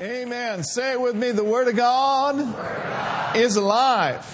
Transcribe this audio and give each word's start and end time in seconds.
Amen. 0.00 0.62
Say 0.62 0.92
it 0.92 1.00
with 1.00 1.16
me. 1.16 1.32
The 1.32 1.42
Word 1.42 1.66
of 1.66 1.74
God, 1.74 3.34
Is, 3.34 3.56
alive. 3.56 4.24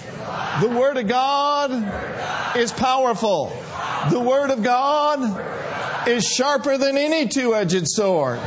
The 0.61 0.69
Word 0.69 0.97
of 0.97 1.07
God, 1.07 1.71
is 2.55 2.71
powerful. 2.71 3.47
The 4.11 4.19
Word 4.19 4.51
of 4.51 4.61
God 4.61 6.07
is 6.07 6.23
sharper 6.23 6.77
than 6.77 6.99
any 6.99 7.27
two 7.27 7.55
edged 7.55 7.87
sword. 7.87 8.39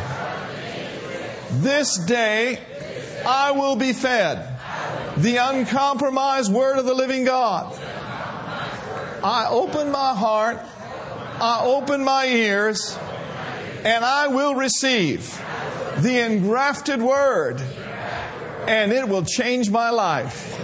This 1.55 1.99
day 1.99 2.61
I 3.27 3.51
will 3.51 3.75
be 3.75 3.93
fed 3.93 4.57
the 5.17 5.39
uncompromised 5.39 6.53
Word 6.53 6.79
of 6.79 6.85
the 6.85 6.95
living 6.95 7.25
God. 7.25 7.77
I 9.25 9.49
open 9.51 9.91
my 9.91 10.15
heart, 10.15 10.61
I 11.41 11.63
open 11.65 12.05
my 12.05 12.27
ears, 12.27 12.97
and 13.85 14.05
I 14.05 14.29
will 14.29 14.55
receive 14.55 15.43
the 15.99 16.25
engrafted 16.25 17.03
word, 17.03 17.61
and 18.67 18.93
it 18.93 19.09
will 19.09 19.25
change 19.25 19.71
my 19.71 19.91
life. 19.91 20.55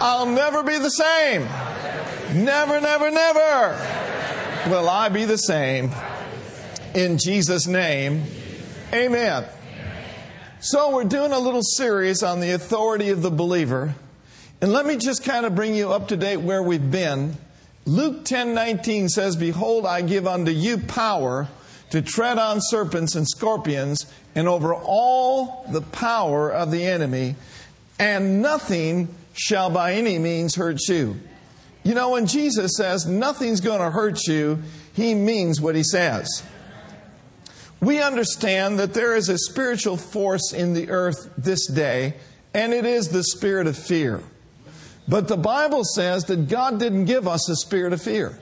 I'll 0.00 0.26
never 0.26 0.62
be 0.62 0.78
the 0.78 0.90
same. 0.90 1.42
Never, 2.34 2.80
never, 2.80 3.10
never 3.10 4.68
will 4.68 4.88
I 4.88 5.08
be 5.08 5.24
the 5.24 5.36
same. 5.36 5.92
In 6.94 7.18
Jesus' 7.18 7.66
name, 7.66 8.24
amen. 8.92 9.44
So, 10.58 10.94
we're 10.94 11.04
doing 11.04 11.32
a 11.32 11.38
little 11.38 11.62
series 11.62 12.22
on 12.22 12.40
the 12.40 12.50
authority 12.52 13.10
of 13.10 13.22
the 13.22 13.30
believer. 13.30 13.94
And 14.60 14.72
let 14.72 14.86
me 14.86 14.96
just 14.96 15.22
kind 15.22 15.46
of 15.46 15.54
bring 15.54 15.74
you 15.74 15.92
up 15.92 16.08
to 16.08 16.16
date 16.16 16.38
where 16.38 16.62
we've 16.62 16.90
been. 16.90 17.36
Luke 17.84 18.24
10 18.24 18.54
19 18.54 19.08
says, 19.08 19.36
Behold, 19.36 19.86
I 19.86 20.00
give 20.00 20.26
unto 20.26 20.50
you 20.50 20.78
power 20.78 21.48
to 21.90 22.02
tread 22.02 22.38
on 22.38 22.58
serpents 22.60 23.14
and 23.14 23.28
scorpions 23.28 24.06
and 24.36 24.46
over 24.46 24.74
all 24.74 25.64
the 25.70 25.80
power 25.80 26.52
of 26.52 26.70
the 26.70 26.84
enemy, 26.84 27.34
and 27.98 28.42
nothing 28.42 29.08
shall 29.32 29.70
by 29.70 29.94
any 29.94 30.18
means 30.18 30.54
hurt 30.54 30.78
you. 30.88 31.18
You 31.82 31.94
know, 31.94 32.10
when 32.10 32.26
Jesus 32.26 32.76
says 32.76 33.06
nothing's 33.06 33.60
going 33.60 33.80
to 33.80 33.90
hurt 33.90 34.26
you, 34.28 34.62
he 34.92 35.14
means 35.14 35.60
what 35.60 35.74
he 35.74 35.82
says. 35.82 36.42
We 37.80 38.02
understand 38.02 38.78
that 38.78 38.92
there 38.92 39.16
is 39.16 39.28
a 39.28 39.38
spiritual 39.38 39.96
force 39.96 40.52
in 40.52 40.74
the 40.74 40.90
earth 40.90 41.30
this 41.38 41.66
day, 41.66 42.14
and 42.52 42.74
it 42.74 42.84
is 42.84 43.08
the 43.08 43.22
spirit 43.22 43.66
of 43.66 43.76
fear. 43.76 44.22
But 45.08 45.28
the 45.28 45.36
Bible 45.36 45.84
says 45.84 46.24
that 46.24 46.48
God 46.48 46.78
didn't 46.78 47.06
give 47.06 47.26
us 47.26 47.48
a 47.48 47.56
spirit 47.56 47.92
of 47.92 48.02
fear, 48.02 48.38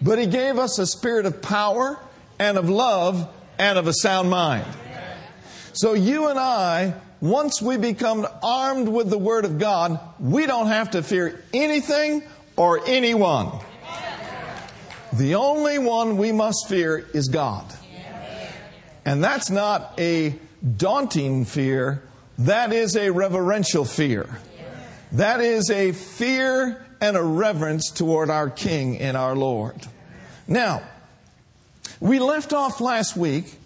but 0.00 0.18
He 0.18 0.26
gave 0.26 0.58
us 0.58 0.78
a 0.78 0.86
spirit 0.86 1.26
of 1.26 1.42
power 1.42 1.98
and 2.38 2.56
of 2.56 2.68
love 2.68 3.28
and 3.58 3.78
of 3.78 3.86
a 3.88 3.94
sound 3.94 4.30
mind. 4.30 4.66
So 5.74 5.94
you 5.94 6.28
and 6.28 6.38
I, 6.38 6.94
once 7.20 7.62
we 7.62 7.78
become 7.78 8.26
armed 8.42 8.88
with 8.88 9.08
the 9.08 9.18
Word 9.18 9.46
of 9.46 9.58
God, 9.58 9.98
we 10.20 10.46
don't 10.46 10.66
have 10.66 10.90
to 10.90 11.02
fear 11.02 11.42
anything 11.54 12.22
or 12.56 12.86
anyone. 12.86 13.58
The 15.14 15.36
only 15.36 15.78
one 15.78 16.18
we 16.18 16.30
must 16.30 16.68
fear 16.68 17.06
is 17.14 17.28
God. 17.28 17.64
And 19.04 19.24
that's 19.24 19.50
not 19.50 19.98
a 19.98 20.34
daunting 20.76 21.44
fear, 21.44 22.02
that 22.38 22.72
is 22.72 22.94
a 22.96 23.10
reverential 23.10 23.84
fear. 23.84 24.38
That 25.12 25.40
is 25.40 25.70
a 25.70 25.92
fear 25.92 26.84
and 27.00 27.16
a 27.16 27.22
reverence 27.22 27.90
toward 27.90 28.30
our 28.30 28.48
King 28.48 28.98
and 28.98 29.16
our 29.16 29.34
Lord. 29.34 29.76
Now, 30.46 30.82
we 31.98 32.18
left 32.18 32.52
off 32.52 32.80
last 32.80 33.16
week 33.16 33.58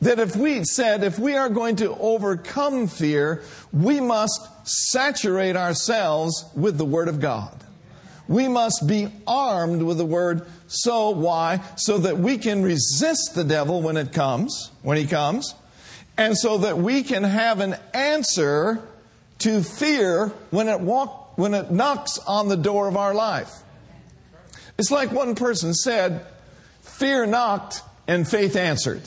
that 0.00 0.18
if 0.18 0.36
we 0.36 0.64
said 0.64 1.04
if 1.04 1.18
we 1.18 1.36
are 1.36 1.48
going 1.48 1.76
to 1.76 1.94
overcome 1.96 2.88
fear, 2.88 3.42
we 3.72 4.00
must 4.00 4.40
saturate 4.64 5.56
ourselves 5.56 6.44
with 6.54 6.78
the 6.78 6.84
Word 6.84 7.08
of 7.08 7.20
God. 7.20 7.56
We 8.28 8.48
must 8.48 8.86
be 8.86 9.08
armed 9.26 9.82
with 9.82 9.98
the 9.98 10.06
Word. 10.06 10.46
So 10.68 11.10
why? 11.10 11.60
So 11.76 11.98
that 11.98 12.18
we 12.18 12.38
can 12.38 12.62
resist 12.62 13.34
the 13.34 13.44
devil 13.44 13.82
when 13.82 13.96
it 13.96 14.12
comes, 14.12 14.70
when 14.82 14.96
he 14.96 15.06
comes, 15.06 15.54
and 16.16 16.36
so 16.36 16.58
that 16.58 16.78
we 16.78 17.02
can 17.02 17.24
have 17.24 17.60
an 17.60 17.76
answer 17.92 18.86
to 19.40 19.62
fear 19.62 20.28
when 20.50 20.68
it 20.68 20.80
walk, 20.80 21.36
when 21.38 21.54
it 21.54 21.70
knocks 21.70 22.18
on 22.26 22.48
the 22.48 22.56
door 22.56 22.88
of 22.88 22.96
our 22.96 23.14
life. 23.14 23.52
It's 24.78 24.90
like 24.90 25.12
one 25.12 25.34
person 25.34 25.74
said, 25.74 26.24
Fear 26.82 27.26
knocked 27.26 27.82
and 28.06 28.28
faith 28.28 28.56
answered. 28.56 29.02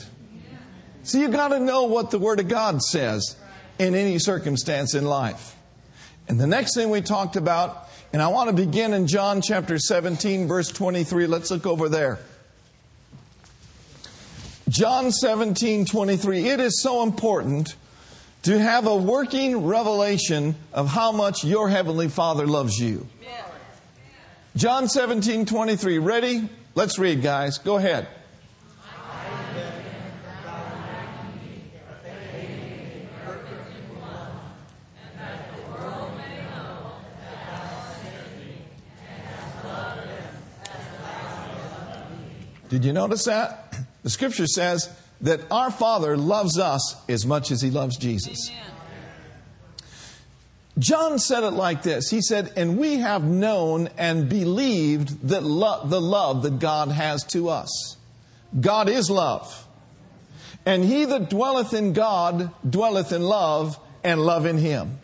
So 1.04 1.18
you 1.18 1.28
got 1.28 1.48
to 1.48 1.60
know 1.60 1.84
what 1.84 2.10
the 2.10 2.18
Word 2.18 2.40
of 2.40 2.48
God 2.48 2.82
says 2.82 3.36
in 3.78 3.94
any 3.94 4.18
circumstance 4.18 4.94
in 4.94 5.04
life. 5.04 5.54
And 6.28 6.40
the 6.40 6.46
next 6.46 6.74
thing 6.74 6.88
we 6.88 7.02
talked 7.02 7.36
about, 7.36 7.90
and 8.14 8.22
I 8.22 8.28
want 8.28 8.48
to 8.48 8.56
begin 8.56 8.94
in 8.94 9.06
John 9.06 9.42
chapter 9.42 9.78
17, 9.78 10.48
verse 10.48 10.70
23. 10.70 11.26
Let's 11.26 11.50
look 11.50 11.66
over 11.66 11.90
there. 11.90 12.18
John 14.70 15.12
17, 15.12 15.84
23. 15.84 16.48
It 16.48 16.60
is 16.60 16.82
so 16.82 17.02
important 17.02 17.76
to 18.44 18.58
have 18.58 18.86
a 18.86 18.96
working 18.96 19.66
revelation 19.66 20.54
of 20.72 20.88
how 20.88 21.12
much 21.12 21.44
your 21.44 21.68
Heavenly 21.68 22.08
Father 22.08 22.46
loves 22.46 22.78
you. 22.78 23.06
John 24.56 24.88
17, 24.88 25.44
23. 25.44 25.98
Ready? 25.98 26.48
Let's 26.74 26.98
read, 26.98 27.22
guys. 27.22 27.58
Go 27.58 27.76
ahead. 27.76 28.08
Did 42.74 42.84
you 42.84 42.92
notice 42.92 43.26
that? 43.26 43.72
The 44.02 44.10
scripture 44.10 44.48
says 44.48 44.90
that 45.20 45.42
our 45.48 45.70
Father 45.70 46.16
loves 46.16 46.58
us 46.58 46.96
as 47.08 47.24
much 47.24 47.52
as 47.52 47.62
he 47.62 47.70
loves 47.70 47.96
Jesus. 47.96 48.50
Amen. 48.50 48.64
John 50.76 51.20
said 51.20 51.44
it 51.44 51.52
like 51.52 51.84
this 51.84 52.10
He 52.10 52.20
said, 52.20 52.52
And 52.56 52.76
we 52.76 52.96
have 52.96 53.22
known 53.22 53.90
and 53.96 54.28
believed 54.28 55.28
that 55.28 55.44
lo- 55.44 55.86
the 55.86 56.00
love 56.00 56.42
that 56.42 56.58
God 56.58 56.88
has 56.88 57.22
to 57.26 57.48
us. 57.48 57.96
God 58.60 58.88
is 58.88 59.08
love. 59.08 59.68
And 60.66 60.82
he 60.82 61.04
that 61.04 61.30
dwelleth 61.30 61.74
in 61.74 61.92
God 61.92 62.50
dwelleth 62.68 63.12
in 63.12 63.22
love, 63.22 63.78
and 64.02 64.20
love 64.20 64.46
in 64.46 64.58
him. 64.58 64.98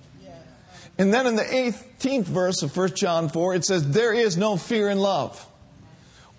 And 0.98 1.14
then 1.14 1.28
in 1.28 1.36
the 1.36 1.44
18th 1.44 2.24
verse 2.24 2.62
of 2.64 2.76
1 2.76 2.96
John 2.96 3.28
4, 3.28 3.54
it 3.54 3.64
says, 3.64 3.92
There 3.92 4.12
is 4.12 4.36
no 4.36 4.56
fear 4.56 4.88
in 4.88 4.98
love. 4.98 5.46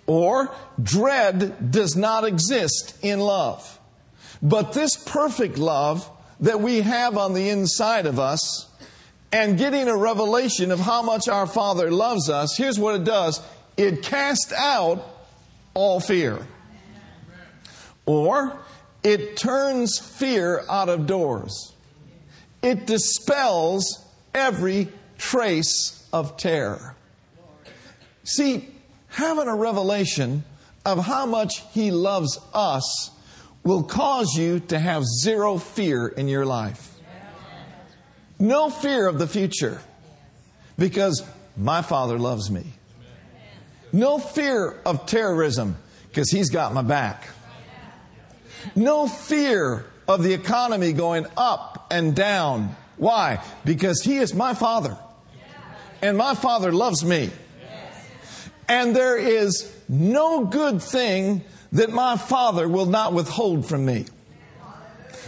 Or 0.06 0.54
dread 0.82 1.70
does 1.70 1.96
not 1.96 2.24
exist 2.24 2.96
in 3.02 3.20
love. 3.20 3.78
But 4.42 4.72
this 4.72 4.96
perfect 4.96 5.58
love 5.58 6.08
that 6.40 6.60
we 6.60 6.80
have 6.80 7.16
on 7.16 7.34
the 7.34 7.48
inside 7.48 8.06
of 8.06 8.18
us 8.18 8.68
and 9.30 9.56
getting 9.56 9.88
a 9.88 9.96
revelation 9.96 10.70
of 10.72 10.80
how 10.80 11.02
much 11.02 11.28
our 11.28 11.46
Father 11.46 11.90
loves 11.90 12.28
us, 12.28 12.56
here's 12.56 12.78
what 12.78 12.96
it 12.96 13.04
does 13.04 13.40
it 13.76 14.02
casts 14.02 14.52
out 14.52 15.06
all 15.74 16.00
fear. 16.00 16.46
Or 18.04 18.58
it 19.02 19.36
turns 19.36 19.98
fear 19.98 20.64
out 20.68 20.88
of 20.88 21.06
doors. 21.06 21.72
It 22.62 22.86
dispels 22.86 24.04
every 24.34 24.88
trace 25.18 26.06
of 26.12 26.36
terror. 26.36 26.94
See, 28.24 28.68
having 29.12 29.46
a 29.46 29.54
revelation 29.54 30.44
of 30.84 31.04
how 31.04 31.26
much 31.26 31.62
He 31.72 31.90
loves 31.90 32.38
us 32.52 33.10
will 33.62 33.84
cause 33.84 34.34
you 34.36 34.60
to 34.60 34.78
have 34.78 35.04
zero 35.04 35.58
fear 35.58 36.08
in 36.08 36.28
your 36.28 36.44
life. 36.44 36.88
No 38.38 38.70
fear 38.70 39.06
of 39.06 39.18
the 39.18 39.28
future 39.28 39.80
because 40.76 41.22
my 41.56 41.82
Father 41.82 42.18
loves 42.18 42.50
me. 42.50 42.64
No 43.92 44.18
fear 44.18 44.80
of 44.84 45.06
terrorism 45.06 45.76
because 46.08 46.30
He's 46.30 46.50
got 46.50 46.72
my 46.72 46.82
back. 46.82 47.28
No 48.74 49.06
fear 49.06 49.84
of 50.08 50.22
the 50.22 50.32
economy 50.32 50.92
going 50.92 51.26
up 51.36 51.86
and 51.90 52.16
down. 52.16 52.74
Why? 52.96 53.44
Because 53.64 54.02
He 54.02 54.16
is 54.16 54.34
my 54.34 54.54
Father. 54.54 54.96
And 56.00 56.16
my 56.16 56.34
Father 56.34 56.72
loves 56.72 57.04
me. 57.04 57.30
And 58.68 58.94
there 58.94 59.16
is 59.16 59.74
no 59.88 60.44
good 60.44 60.82
thing 60.82 61.42
that 61.72 61.90
my 61.90 62.16
Father 62.16 62.68
will 62.68 62.86
not 62.86 63.12
withhold 63.12 63.66
from 63.66 63.84
me. 63.84 64.06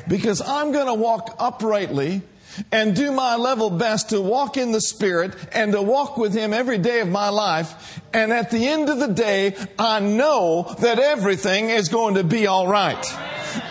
Because 0.06 0.42
I'm 0.42 0.72
going 0.72 0.86
to 0.86 0.94
walk 0.94 1.36
uprightly 1.38 2.22
and 2.70 2.94
do 2.94 3.10
my 3.10 3.36
level 3.36 3.70
best 3.70 4.10
to 4.10 4.20
walk 4.20 4.56
in 4.56 4.72
the 4.72 4.80
Spirit 4.80 5.34
and 5.52 5.72
to 5.72 5.82
walk 5.82 6.16
with 6.16 6.34
Him 6.34 6.52
every 6.52 6.78
day 6.78 7.00
of 7.00 7.08
my 7.08 7.28
life. 7.28 8.00
And 8.12 8.32
at 8.32 8.50
the 8.50 8.68
end 8.68 8.88
of 8.88 8.98
the 8.98 9.08
day, 9.08 9.56
I 9.78 10.00
know 10.00 10.74
that 10.80 10.98
everything 10.98 11.70
is 11.70 11.88
going 11.88 12.14
to 12.14 12.24
be 12.24 12.46
all 12.46 12.68
right. 12.68 13.04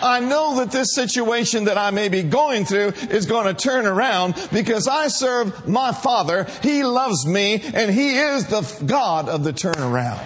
I 0.02 0.20
know 0.20 0.56
that 0.56 0.70
this 0.70 0.94
situation 0.94 1.64
that 1.64 1.78
I 1.78 1.90
may 1.90 2.08
be 2.08 2.22
going 2.22 2.64
through 2.64 2.88
is 3.10 3.26
going 3.26 3.46
to 3.46 3.54
turn 3.54 3.86
around 3.86 4.34
because 4.52 4.88
I 4.88 5.08
serve 5.08 5.68
my 5.68 5.92
Father. 5.92 6.46
He 6.62 6.82
loves 6.84 7.26
me 7.26 7.60
and 7.60 7.90
He 7.90 8.16
is 8.16 8.46
the 8.46 8.62
God 8.86 9.28
of 9.28 9.44
the 9.44 9.52
turnaround. 9.52 10.22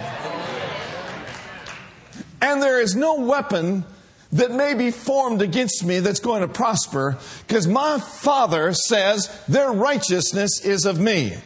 And 2.41 2.61
there 2.61 2.79
is 2.79 2.95
no 2.95 3.15
weapon 3.15 3.85
that 4.31 4.51
may 4.51 4.73
be 4.75 4.91
formed 4.91 5.41
against 5.41 5.83
me 5.83 5.99
that's 5.99 6.19
going 6.19 6.41
to 6.41 6.47
prosper 6.47 7.17
because 7.47 7.67
my 7.67 7.99
Father 7.99 8.73
says 8.73 9.27
their 9.47 9.71
righteousness 9.71 10.63
is 10.63 10.85
of 10.85 10.99
me 10.99 11.37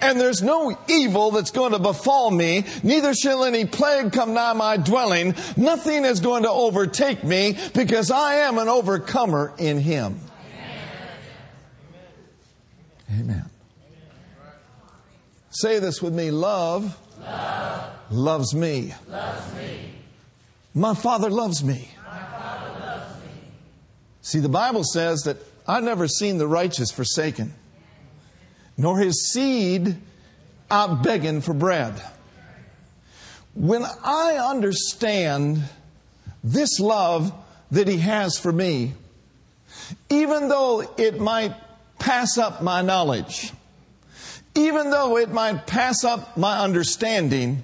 and 0.00 0.20
there's 0.20 0.42
no 0.42 0.76
evil 0.88 1.30
that's 1.30 1.50
going 1.50 1.72
to 1.72 1.78
befall 1.78 2.30
me, 2.30 2.64
neither 2.82 3.14
shall 3.14 3.44
any 3.44 3.64
plague 3.64 4.12
come 4.12 4.34
nigh 4.34 4.52
my 4.52 4.76
dwelling. 4.76 5.34
Nothing 5.56 6.04
is 6.04 6.20
going 6.20 6.42
to 6.44 6.50
overtake 6.50 7.24
me 7.24 7.56
because 7.74 8.10
I 8.10 8.36
am 8.36 8.58
an 8.58 8.68
overcomer 8.68 9.52
in 9.58 9.78
Him. 9.78 10.20
Amen. 13.10 13.20
Amen. 13.20 13.50
Say 15.50 15.78
this 15.78 16.00
with 16.00 16.14
me 16.14 16.30
love, 16.30 16.96
love. 17.20 17.90
Loves, 18.10 18.54
me. 18.54 18.92
loves 19.08 19.54
me. 19.54 19.92
My 20.74 20.94
Father 20.94 21.30
loves 21.30 21.62
me. 21.62 21.88
Father 22.04 22.80
loves 22.80 23.14
me. 23.22 23.30
See, 24.22 24.40
the 24.40 24.48
Bible 24.48 24.82
says 24.82 25.22
that 25.22 25.36
I've 25.66 25.84
never 25.84 26.08
seen 26.08 26.38
the 26.38 26.48
righteous 26.48 26.90
forsaken 26.90 27.54
nor 28.80 28.98
his 28.98 29.30
seed 29.30 29.94
out 30.70 31.02
begging 31.02 31.42
for 31.42 31.52
bread. 31.52 32.00
When 33.54 33.84
I 33.84 34.38
understand 34.42 35.62
this 36.42 36.80
love 36.80 37.30
that 37.70 37.88
he 37.88 37.98
has 37.98 38.38
for 38.38 38.50
me, 38.50 38.94
even 40.08 40.48
though 40.48 40.94
it 40.96 41.20
might 41.20 41.54
pass 41.98 42.38
up 42.38 42.62
my 42.62 42.80
knowledge, 42.80 43.52
even 44.54 44.90
though 44.90 45.18
it 45.18 45.30
might 45.30 45.66
pass 45.66 46.02
up 46.02 46.38
my 46.38 46.60
understanding, 46.60 47.62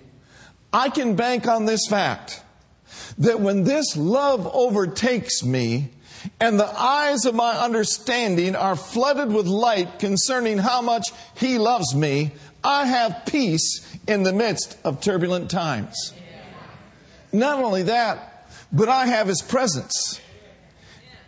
I 0.71 0.91
can 0.91 1.17
bank 1.17 1.49
on 1.49 1.65
this 1.65 1.87
fact 1.89 2.43
that 3.17 3.41
when 3.41 3.65
this 3.65 3.97
love 3.97 4.47
overtakes 4.55 5.43
me, 5.43 5.93
and 6.41 6.59
the 6.59 6.81
eyes 6.81 7.25
of 7.25 7.35
my 7.35 7.53
understanding 7.53 8.57
are 8.57 8.77
flooded 8.77 9.33
with 9.33 9.47
light 9.47 9.99
concerning 9.99 10.59
how 10.59 10.83
much 10.83 11.13
He 11.37 11.59
loves 11.59 11.95
me, 11.95 12.33
I 12.63 12.87
have 12.87 13.27
peace 13.27 13.97
in 14.07 14.23
the 14.23 14.33
midst 14.33 14.77
of 14.85 15.01
turbulent 15.01 15.51
times. 15.51 16.13
Not 17.33 17.63
only 17.63 17.85
that, 17.85 18.49
but 18.73 18.89
I 18.89 19.07
have 19.07 19.29
His 19.29 19.43
presence. 19.43 20.21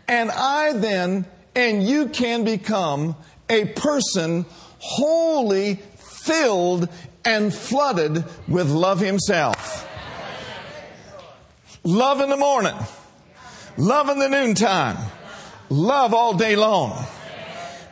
And 0.07 0.31
I 0.31 0.73
then, 0.73 1.27
and 1.55 1.83
you 1.83 2.09
can 2.09 2.45
become 2.45 3.17
a 3.49 3.67
person 3.67 4.47
wholly 4.79 5.77
filled 5.97 6.89
and 7.25 7.53
flooded 7.53 8.25
with 8.47 8.71
love 8.71 9.01
Himself. 9.01 9.87
Love 11.85 12.21
in 12.21 12.29
the 12.29 12.37
morning 12.37 12.77
Love 13.79 14.09
in 14.09 14.19
the 14.19 14.29
noontime. 14.29 14.97
Love 15.71 16.13
all 16.13 16.37
day 16.37 16.57
long. 16.57 17.07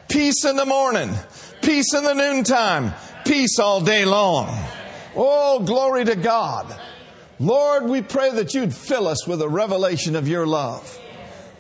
Peace 0.08 0.44
in 0.44 0.56
the 0.56 0.66
morning. 0.66 1.14
Peace 1.62 1.94
in 1.94 2.02
the 2.02 2.12
noontime. 2.12 2.92
Peace 3.24 3.60
all 3.60 3.80
day 3.80 4.04
long. 4.04 4.48
Oh, 5.14 5.60
glory 5.60 6.04
to 6.04 6.16
God. 6.16 6.74
Lord, 7.38 7.84
we 7.84 8.02
pray 8.02 8.32
that 8.32 8.52
you'd 8.52 8.74
fill 8.74 9.06
us 9.06 9.28
with 9.28 9.40
a 9.40 9.48
revelation 9.48 10.16
of 10.16 10.26
your 10.26 10.44
love. 10.44 10.98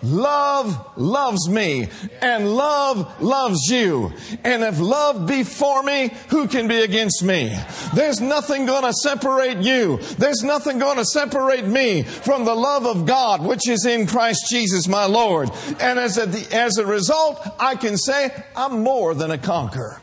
Love 0.02 0.96
loves 0.96 1.48
me 1.48 1.88
and 2.20 2.54
love 2.54 3.22
loves 3.22 3.70
you. 3.70 4.12
And 4.44 4.62
if 4.62 4.78
love 4.78 5.26
be 5.26 5.42
for 5.42 5.82
me, 5.82 6.12
who 6.28 6.48
can 6.48 6.68
be 6.68 6.80
against 6.82 7.22
me? 7.22 7.56
There's 7.94 8.20
nothing 8.20 8.66
going 8.66 8.84
to 8.84 8.92
separate 8.92 9.58
you. 9.58 9.98
There's 10.18 10.42
nothing 10.42 10.78
going 10.78 10.98
to 10.98 11.04
separate 11.04 11.66
me 11.66 12.02
from 12.02 12.44
the 12.44 12.54
love 12.54 12.86
of 12.86 13.06
God, 13.06 13.42
which 13.42 13.68
is 13.68 13.86
in 13.86 14.06
Christ 14.06 14.46
Jesus 14.48 14.86
my 14.86 15.06
Lord. 15.06 15.50
And 15.80 15.98
as 15.98 16.18
a, 16.18 16.54
as 16.54 16.78
a 16.78 16.86
result, 16.86 17.40
I 17.58 17.74
can 17.74 17.96
say 17.96 18.30
I'm 18.54 18.82
more 18.82 19.14
than 19.14 19.30
a 19.30 19.38
conqueror 19.38 20.00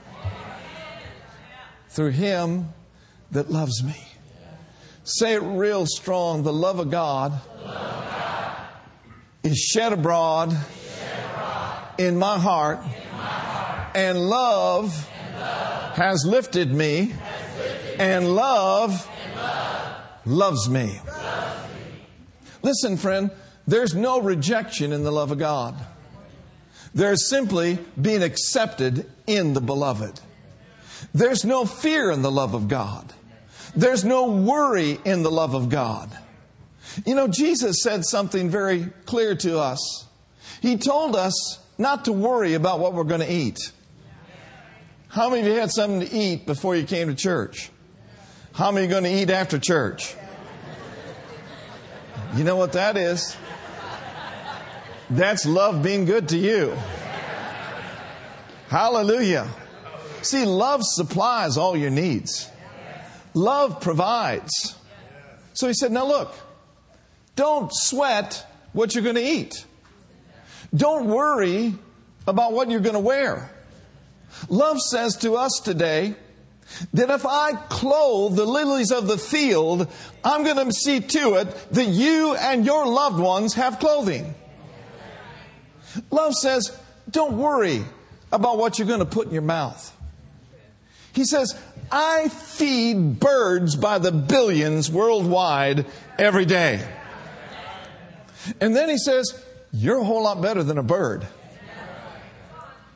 through 1.89 2.11
him 2.11 2.73
that 3.31 3.51
loves 3.51 3.83
me. 3.83 3.95
Say 5.03 5.33
it 5.33 5.41
real 5.41 5.85
strong. 5.85 6.43
The 6.43 6.53
love 6.53 6.79
of 6.79 6.89
God 6.89 7.33
is 9.43 9.57
shed 9.57 9.93
abroad, 9.93 10.55
in, 11.97 12.17
my 12.17 12.39
heart, 12.39 12.79
and 13.93 14.17
love, 14.17 15.07
has 15.95 16.25
lifted 16.25 16.71
me, 16.71 17.13
and 17.99 18.35
love, 18.35 19.07
loves 20.25 20.69
me. 20.69 20.99
Listen, 22.61 22.97
friend, 22.97 23.29
there's 23.67 23.93
no 23.93 24.21
rejection 24.21 24.93
in 24.93 25.03
the 25.03 25.11
love 25.11 25.31
of 25.31 25.37
God. 25.37 25.75
There's 26.93 27.29
simply 27.29 27.79
being 27.99 28.23
accepted 28.23 29.09
in 29.27 29.53
the 29.53 29.61
beloved. 29.61 30.19
There's 31.13 31.43
no 31.43 31.65
fear 31.65 32.11
in 32.11 32.21
the 32.21 32.31
love 32.31 32.53
of 32.53 32.67
God. 32.67 33.13
There's 33.75 34.05
no 34.05 34.31
worry 34.31 34.99
in 35.03 35.23
the 35.23 35.31
love 35.31 35.53
of 35.53 35.69
God. 35.69 36.09
You 37.05 37.15
know, 37.15 37.27
Jesus 37.27 37.81
said 37.81 38.05
something 38.05 38.49
very 38.49 38.89
clear 39.05 39.35
to 39.35 39.59
us. 39.59 40.05
He 40.61 40.77
told 40.77 41.15
us 41.15 41.59
not 41.77 42.05
to 42.05 42.11
worry 42.11 42.53
about 42.53 42.79
what 42.79 42.93
we're 42.93 43.03
going 43.03 43.21
to 43.21 43.31
eat. 43.31 43.71
How 45.07 45.29
many 45.29 45.41
of 45.41 45.47
you 45.47 45.53
had 45.53 45.71
something 45.71 46.01
to 46.01 46.15
eat 46.15 46.45
before 46.45 46.75
you 46.75 46.85
came 46.85 47.07
to 47.07 47.15
church? 47.15 47.69
How 48.53 48.71
many 48.71 48.87
are 48.87 48.89
going 48.89 49.03
to 49.03 49.11
eat 49.11 49.29
after 49.29 49.59
church? 49.59 50.15
You 52.35 52.43
know 52.43 52.55
what 52.55 52.73
that 52.73 52.97
is? 52.97 53.35
That's 55.09 55.45
love 55.45 55.83
being 55.83 56.05
good 56.05 56.29
to 56.29 56.37
you. 56.37 56.75
Hallelujah. 58.69 59.47
See, 60.23 60.45
love 60.45 60.81
supplies 60.83 61.57
all 61.57 61.77
your 61.77 61.91
needs. 61.91 62.49
Love 63.33 63.81
provides. 63.81 64.75
So 65.53 65.67
he 65.67 65.73
said, 65.73 65.91
now 65.91 66.07
look, 66.07 66.33
don't 67.35 67.71
sweat 67.73 68.45
what 68.73 68.93
you're 68.93 69.03
going 69.03 69.15
to 69.15 69.23
eat. 69.23 69.65
Don't 70.75 71.07
worry 71.07 71.73
about 72.27 72.53
what 72.53 72.69
you're 72.69 72.79
going 72.79 72.93
to 72.93 72.99
wear. 72.99 73.49
Love 74.49 74.79
says 74.81 75.17
to 75.17 75.35
us 75.35 75.61
today 75.63 76.15
that 76.93 77.09
if 77.09 77.25
I 77.25 77.53
clothe 77.53 78.35
the 78.35 78.45
lilies 78.45 78.91
of 78.91 79.07
the 79.07 79.17
field, 79.17 79.87
I'm 80.23 80.43
going 80.43 80.65
to 80.65 80.73
see 80.73 80.99
to 80.99 81.35
it 81.35 81.47
that 81.71 81.85
you 81.85 82.35
and 82.35 82.65
your 82.65 82.87
loved 82.87 83.19
ones 83.19 83.53
have 83.53 83.79
clothing. 83.79 84.33
Love 86.09 86.33
says, 86.33 86.75
don't 87.09 87.37
worry 87.37 87.83
about 88.31 88.57
what 88.57 88.79
you're 88.79 88.87
going 88.87 88.99
to 88.99 89.05
put 89.05 89.27
in 89.27 89.33
your 89.33 89.43
mouth. 89.43 89.95
He 91.13 91.25
says, 91.25 91.55
I 91.91 92.29
feed 92.29 93.19
birds 93.19 93.75
by 93.75 93.99
the 93.99 94.11
billions 94.11 94.89
worldwide 94.89 95.85
every 96.17 96.45
day. 96.45 96.83
And 98.59 98.75
then 98.75 98.89
he 98.89 98.97
says, 98.97 99.33
You're 99.71 99.99
a 99.99 100.03
whole 100.03 100.23
lot 100.23 100.41
better 100.41 100.63
than 100.63 100.77
a 100.77 100.83
bird. 100.83 101.27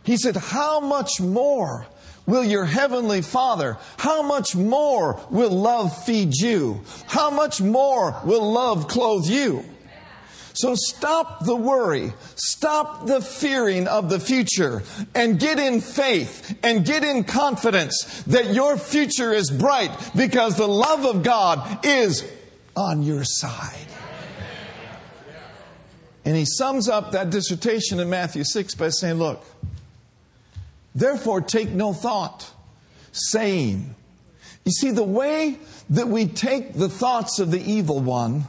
He 0.03 0.17
said, 0.17 0.37
How 0.37 0.79
much 0.79 1.19
more 1.19 1.87
will 2.25 2.43
your 2.43 2.65
heavenly 2.65 3.21
Father, 3.21 3.77
how 3.97 4.21
much 4.21 4.55
more 4.55 5.19
will 5.29 5.49
love 5.49 6.05
feed 6.05 6.33
you? 6.35 6.81
How 7.07 7.31
much 7.31 7.61
more 7.61 8.21
will 8.23 8.51
love 8.51 8.87
clothe 8.87 9.25
you? 9.25 9.63
So 10.53 10.73
stop 10.75 11.45
the 11.45 11.55
worry, 11.55 12.13
stop 12.35 13.05
the 13.05 13.21
fearing 13.21 13.87
of 13.87 14.09
the 14.09 14.19
future, 14.19 14.81
and 15.13 15.39
get 15.39 15.59
in 15.59 15.81
faith 15.81 16.57
and 16.63 16.83
get 16.83 17.03
in 17.03 17.25
confidence 17.25 18.23
that 18.27 18.55
your 18.55 18.75
future 18.75 19.31
is 19.31 19.51
bright 19.51 19.91
because 20.15 20.57
the 20.57 20.67
love 20.67 21.05
of 21.05 21.21
God 21.21 21.85
is 21.85 22.27
on 22.75 23.03
your 23.03 23.23
side. 23.23 23.87
And 26.27 26.35
he 26.35 26.43
sums 26.43 26.89
up 26.89 27.13
that 27.13 27.29
dissertation 27.29 28.01
in 28.01 28.09
Matthew 28.09 28.43
6 28.43 28.75
by 28.75 28.89
saying, 28.89 29.15
Look, 29.15 29.45
therefore 30.93 31.39
take 31.39 31.69
no 31.69 31.93
thought, 31.93 32.51
saying, 33.13 33.95
You 34.65 34.73
see, 34.73 34.91
the 34.91 35.05
way 35.05 35.57
that 35.89 36.09
we 36.09 36.25
take 36.25 36.73
the 36.73 36.89
thoughts 36.89 37.39
of 37.39 37.49
the 37.49 37.61
evil 37.61 38.01
one, 38.01 38.43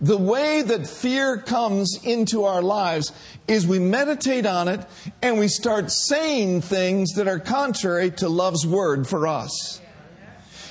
the 0.00 0.16
way 0.16 0.62
that 0.62 0.86
fear 0.86 1.36
comes 1.36 1.98
into 2.04 2.44
our 2.44 2.62
lives 2.62 3.10
is 3.48 3.66
we 3.66 3.80
meditate 3.80 4.46
on 4.46 4.68
it 4.68 4.86
and 5.20 5.36
we 5.36 5.48
start 5.48 5.90
saying 5.90 6.60
things 6.60 7.14
that 7.14 7.26
are 7.26 7.40
contrary 7.40 8.12
to 8.12 8.28
love's 8.28 8.64
word 8.64 9.08
for 9.08 9.26
us. 9.26 9.80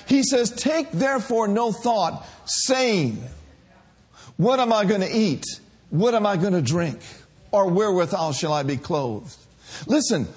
He 0.08 0.24
says, 0.24 0.52
Take 0.52 0.90
therefore 0.92 1.50
no 1.50 1.74
thought, 1.74 2.26
saying, 2.46 3.22
What 4.38 4.62
am 4.62 4.72
I 4.72 4.86
going 4.86 5.02
to 5.02 5.14
eat? 5.14 5.44
What 5.96 6.14
am 6.14 6.26
I 6.26 6.36
going 6.36 6.54
to 6.54 6.62
drink? 6.62 7.00
Or 7.52 7.70
wherewithal 7.70 8.34
shall 8.34 8.52
I 8.52 8.64
be 8.64 8.76
clothed? 8.76 9.34
Listen, 9.88 10.28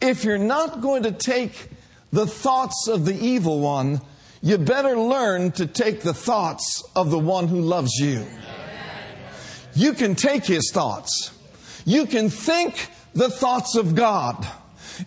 if 0.00 0.24
you're 0.24 0.38
not 0.38 0.80
going 0.80 1.04
to 1.04 1.12
take 1.12 1.68
the 2.12 2.26
thoughts 2.26 2.88
of 2.88 3.04
the 3.04 3.14
evil 3.14 3.60
one, 3.60 4.00
you 4.42 4.58
better 4.58 4.98
learn 4.98 5.52
to 5.52 5.66
take 5.66 6.00
the 6.00 6.12
thoughts 6.12 6.82
of 6.96 7.10
the 7.10 7.18
one 7.18 7.46
who 7.46 7.60
loves 7.60 7.92
you. 7.94 8.26
You 9.74 9.92
can 9.92 10.16
take 10.16 10.44
his 10.44 10.72
thoughts. 10.72 11.30
You 11.84 12.06
can 12.06 12.28
think 12.28 12.88
the 13.14 13.30
thoughts 13.30 13.76
of 13.76 13.94
God. 13.94 14.46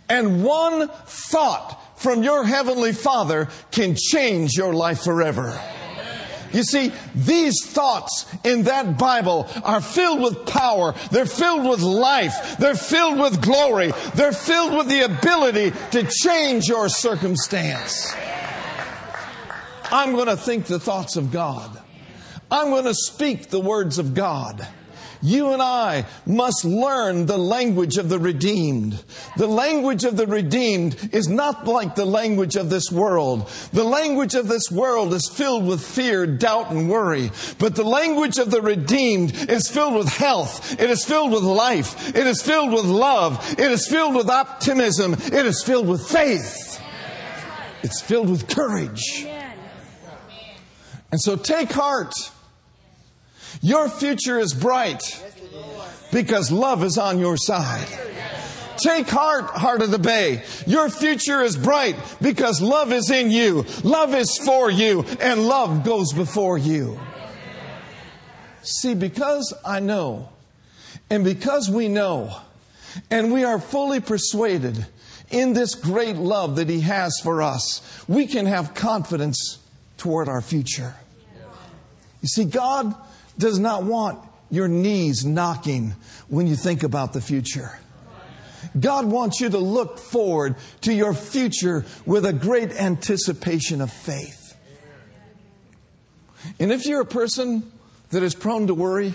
And 0.07 0.43
one 0.43 0.87
thought 0.87 1.99
from 1.99 2.23
your 2.23 2.45
heavenly 2.45 2.93
Father 2.93 3.49
can 3.71 3.95
change 3.95 4.53
your 4.53 4.73
life 4.73 5.03
forever. 5.03 5.59
You 6.53 6.63
see, 6.63 6.91
these 7.15 7.65
thoughts 7.65 8.25
in 8.43 8.63
that 8.63 8.97
Bible 8.97 9.47
are 9.63 9.81
filled 9.81 10.21
with 10.21 10.45
power. 10.45 10.93
They're 11.11 11.25
filled 11.25 11.69
with 11.69 11.81
life. 11.81 12.57
They're 12.57 12.75
filled 12.75 13.19
with 13.19 13.41
glory. 13.41 13.91
They're 14.15 14.31
filled 14.31 14.73
with 14.73 14.87
the 14.87 15.01
ability 15.01 15.71
to 15.91 16.03
change 16.03 16.67
your 16.67 16.89
circumstance. 16.89 18.13
I'm 19.91 20.13
going 20.13 20.27
to 20.27 20.37
think 20.37 20.65
the 20.65 20.79
thoughts 20.79 21.15
of 21.15 21.31
God. 21.31 21.81
I'm 22.51 22.69
going 22.69 22.85
to 22.85 22.93
speak 22.93 23.49
the 23.49 23.59
words 23.59 23.99
of 23.99 24.13
God. 24.13 24.67
You 25.21 25.53
and 25.53 25.61
I 25.61 26.05
must 26.25 26.63
learn 26.65 27.25
the 27.25 27.37
language 27.37 27.97
of 27.97 28.09
the 28.09 28.19
redeemed. 28.19 29.03
The 29.37 29.47
language 29.47 30.03
of 30.03 30.17
the 30.17 30.27
redeemed 30.27 31.09
is 31.11 31.27
not 31.27 31.65
like 31.67 31.95
the 31.95 32.05
language 32.05 32.55
of 32.55 32.69
this 32.69 32.91
world. 32.91 33.49
The 33.73 33.83
language 33.83 34.35
of 34.35 34.47
this 34.47 34.71
world 34.71 35.13
is 35.13 35.29
filled 35.29 35.65
with 35.65 35.81
fear, 35.81 36.27
doubt, 36.27 36.71
and 36.71 36.89
worry. 36.89 37.31
But 37.57 37.75
the 37.75 37.83
language 37.83 38.37
of 38.37 38.51
the 38.51 38.61
redeemed 38.61 39.49
is 39.49 39.69
filled 39.69 39.95
with 39.95 40.09
health. 40.09 40.79
It 40.79 40.89
is 40.89 41.03
filled 41.03 41.31
with 41.31 41.43
life. 41.43 42.15
It 42.15 42.27
is 42.27 42.41
filled 42.41 42.71
with 42.71 42.85
love. 42.85 43.55
It 43.57 43.71
is 43.71 43.87
filled 43.87 44.15
with 44.15 44.29
optimism. 44.29 45.13
It 45.13 45.45
is 45.45 45.63
filled 45.63 45.87
with 45.87 46.07
faith. 46.07 46.81
It's 47.83 48.01
filled 48.01 48.29
with 48.29 48.47
courage. 48.47 49.25
And 51.11 51.21
so 51.21 51.35
take 51.35 51.71
heart. 51.71 52.13
Your 53.61 53.89
future 53.89 54.39
is 54.39 54.53
bright 54.53 55.01
because 56.11 56.51
love 56.51 56.83
is 56.83 56.97
on 56.97 57.19
your 57.19 57.37
side. 57.37 57.87
Take 58.77 59.09
heart, 59.09 59.45
heart 59.45 59.81
of 59.81 59.91
the 59.91 59.99
bay. 59.99 60.43
Your 60.67 60.89
future 60.89 61.41
is 61.41 61.57
bright 61.57 61.95
because 62.21 62.61
love 62.61 62.93
is 62.93 63.09
in 63.09 63.31
you. 63.31 63.65
Love 63.83 64.13
is 64.13 64.37
for 64.37 64.69
you 64.69 65.03
and 65.19 65.47
love 65.47 65.83
goes 65.83 66.13
before 66.13 66.57
you. 66.57 66.99
See, 68.61 68.93
because 68.93 69.53
I 69.65 69.79
know 69.79 70.29
and 71.09 71.23
because 71.23 71.69
we 71.69 71.87
know 71.87 72.37
and 73.09 73.31
we 73.31 73.43
are 73.43 73.59
fully 73.59 73.99
persuaded 73.99 74.85
in 75.29 75.53
this 75.53 75.73
great 75.75 76.15
love 76.15 76.57
that 76.57 76.69
He 76.69 76.81
has 76.81 77.19
for 77.23 77.41
us, 77.41 77.81
we 78.07 78.27
can 78.27 78.45
have 78.45 78.73
confidence 78.73 79.59
toward 79.97 80.29
our 80.29 80.41
future. 80.41 80.95
You 82.21 82.27
see, 82.27 82.45
God 82.45 82.95
does 83.37 83.59
not 83.59 83.83
want 83.83 84.19
your 84.49 84.67
knees 84.67 85.25
knocking 85.25 85.93
when 86.27 86.47
you 86.47 86.55
think 86.55 86.83
about 86.83 87.13
the 87.13 87.21
future. 87.21 87.77
God 88.79 89.05
wants 89.05 89.39
you 89.39 89.49
to 89.49 89.57
look 89.57 89.99
forward 89.99 90.55
to 90.81 90.93
your 90.93 91.13
future 91.13 91.85
with 92.05 92.25
a 92.25 92.33
great 92.33 92.71
anticipation 92.71 93.81
of 93.81 93.91
faith. 93.91 94.55
And 96.59 96.71
if 96.71 96.85
you're 96.85 97.01
a 97.01 97.05
person 97.05 97.71
that 98.09 98.23
is 98.23 98.35
prone 98.35 98.67
to 98.67 98.73
worry, 98.73 99.13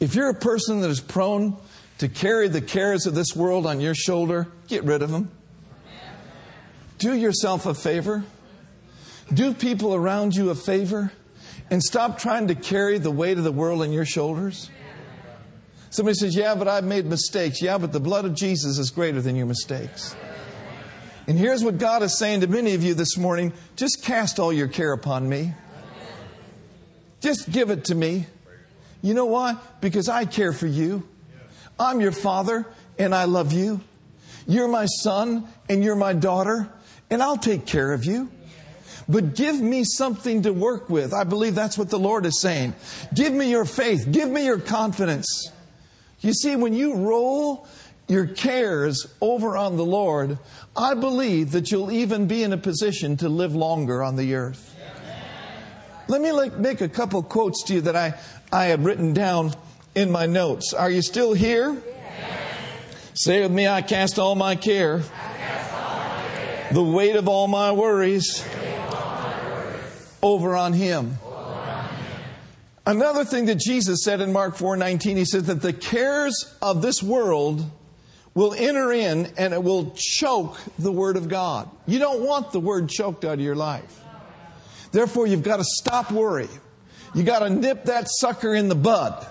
if 0.00 0.14
you're 0.14 0.28
a 0.28 0.34
person 0.34 0.80
that 0.80 0.90
is 0.90 1.00
prone 1.00 1.56
to 1.98 2.08
carry 2.08 2.48
the 2.48 2.60
cares 2.60 3.06
of 3.06 3.14
this 3.14 3.34
world 3.34 3.66
on 3.66 3.80
your 3.80 3.94
shoulder, 3.94 4.48
get 4.68 4.84
rid 4.84 5.02
of 5.02 5.10
them. 5.10 5.30
Do 6.98 7.14
yourself 7.14 7.66
a 7.66 7.74
favor. 7.74 8.24
Do 9.32 9.54
people 9.54 9.94
around 9.94 10.34
you 10.34 10.50
a 10.50 10.54
favor 10.54 11.12
and 11.70 11.82
stop 11.82 12.18
trying 12.18 12.48
to 12.48 12.54
carry 12.54 12.98
the 12.98 13.10
weight 13.10 13.38
of 13.38 13.44
the 13.44 13.52
world 13.52 13.82
on 13.82 13.92
your 13.92 14.04
shoulders? 14.04 14.70
Somebody 15.90 16.16
says, 16.16 16.34
Yeah, 16.34 16.54
but 16.54 16.68
I've 16.68 16.84
made 16.84 17.06
mistakes. 17.06 17.62
Yeah, 17.62 17.78
but 17.78 17.92
the 17.92 18.00
blood 18.00 18.24
of 18.24 18.34
Jesus 18.34 18.78
is 18.78 18.90
greater 18.90 19.20
than 19.20 19.36
your 19.36 19.46
mistakes. 19.46 20.16
And 21.26 21.38
here's 21.38 21.64
what 21.64 21.78
God 21.78 22.02
is 22.02 22.18
saying 22.18 22.40
to 22.40 22.46
many 22.46 22.74
of 22.74 22.82
you 22.82 22.94
this 22.94 23.16
morning 23.16 23.52
just 23.76 24.02
cast 24.02 24.38
all 24.38 24.52
your 24.52 24.68
care 24.68 24.92
upon 24.92 25.28
me. 25.28 25.54
Just 27.20 27.50
give 27.50 27.70
it 27.70 27.84
to 27.86 27.94
me. 27.94 28.26
You 29.00 29.14
know 29.14 29.24
why? 29.24 29.56
Because 29.80 30.08
I 30.08 30.24
care 30.26 30.52
for 30.52 30.66
you. 30.66 31.06
I'm 31.78 32.00
your 32.00 32.12
father 32.12 32.66
and 32.98 33.14
I 33.14 33.24
love 33.24 33.52
you. 33.52 33.80
You're 34.46 34.68
my 34.68 34.86
son 34.86 35.46
and 35.68 35.82
you're 35.82 35.96
my 35.96 36.12
daughter, 36.12 36.68
and 37.08 37.22
I'll 37.22 37.38
take 37.38 37.66
care 37.66 37.92
of 37.92 38.04
you. 38.04 38.30
But 39.08 39.34
give 39.34 39.60
me 39.60 39.84
something 39.84 40.42
to 40.42 40.52
work 40.52 40.88
with. 40.88 41.12
I 41.12 41.24
believe 41.24 41.54
that's 41.54 41.76
what 41.76 41.90
the 41.90 41.98
Lord 41.98 42.24
is 42.26 42.40
saying. 42.40 42.74
Give 43.14 43.32
me 43.32 43.50
your 43.50 43.64
faith. 43.64 44.10
Give 44.10 44.28
me 44.28 44.44
your 44.44 44.58
confidence. 44.58 45.50
You 46.20 46.32
see, 46.32 46.56
when 46.56 46.72
you 46.72 46.94
roll 46.96 47.66
your 48.08 48.26
cares 48.26 49.06
over 49.20 49.56
on 49.56 49.76
the 49.76 49.84
Lord, 49.84 50.38
I 50.76 50.94
believe 50.94 51.52
that 51.52 51.70
you'll 51.70 51.90
even 51.90 52.26
be 52.26 52.42
in 52.42 52.52
a 52.52 52.58
position 52.58 53.16
to 53.18 53.28
live 53.28 53.54
longer 53.54 54.02
on 54.02 54.16
the 54.16 54.34
earth. 54.34 54.74
Let 56.08 56.20
me 56.20 56.32
like 56.32 56.58
make 56.58 56.80
a 56.80 56.88
couple 56.88 57.22
quotes 57.22 57.62
to 57.64 57.74
you 57.74 57.80
that 57.82 57.96
I, 57.96 58.14
I 58.52 58.66
have 58.66 58.84
written 58.84 59.14
down 59.14 59.54
in 59.94 60.10
my 60.10 60.26
notes. 60.26 60.74
Are 60.74 60.90
you 60.90 61.00
still 61.00 61.32
here? 61.32 61.82
Say 63.14 63.42
with 63.42 63.52
me, 63.52 63.68
I 63.68 63.80
cast 63.80 64.18
all 64.18 64.34
my 64.34 64.56
care, 64.56 64.94
all 64.94 64.98
my 64.98 65.04
care. 66.34 66.68
the 66.72 66.82
weight 66.82 67.16
of 67.16 67.28
all 67.28 67.46
my 67.46 67.72
worries 67.72 68.44
over 70.24 70.56
on 70.56 70.72
him. 70.72 71.18
Another 72.86 73.24
thing 73.24 73.46
that 73.46 73.58
Jesus 73.58 74.02
said 74.02 74.20
in 74.20 74.32
Mark 74.32 74.56
4:19, 74.56 75.16
he 75.16 75.24
said 75.24 75.44
that 75.46 75.62
the 75.62 75.72
cares 75.72 76.34
of 76.60 76.82
this 76.82 77.02
world 77.02 77.70
will 78.34 78.52
enter 78.54 78.92
in 78.92 79.32
and 79.36 79.54
it 79.54 79.62
will 79.62 79.94
choke 79.96 80.58
the 80.78 80.90
word 80.90 81.16
of 81.16 81.28
God. 81.28 81.70
You 81.86 81.98
don't 81.98 82.22
want 82.22 82.52
the 82.52 82.60
word 82.60 82.88
choked 82.88 83.24
out 83.24 83.34
of 83.34 83.40
your 83.40 83.54
life. 83.54 84.00
Therefore, 84.92 85.26
you've 85.26 85.42
got 85.42 85.58
to 85.58 85.64
stop 85.64 86.10
worry. 86.10 86.48
You 87.14 87.22
got 87.22 87.40
to 87.40 87.50
nip 87.50 87.84
that 87.84 88.06
sucker 88.08 88.54
in 88.54 88.68
the 88.68 88.74
bud. 88.74 89.26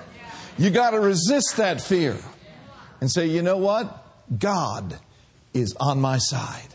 You 0.57 0.69
got 0.69 0.91
to 0.91 0.99
resist 0.99 1.57
that 1.57 1.81
fear 1.81 2.17
and 3.01 3.11
say, 3.11 3.27
you 3.27 3.41
know 3.41 3.57
what? 3.57 4.05
God 4.39 4.97
is 5.53 5.75
on 5.79 5.99
my 5.99 6.17
side. 6.17 6.67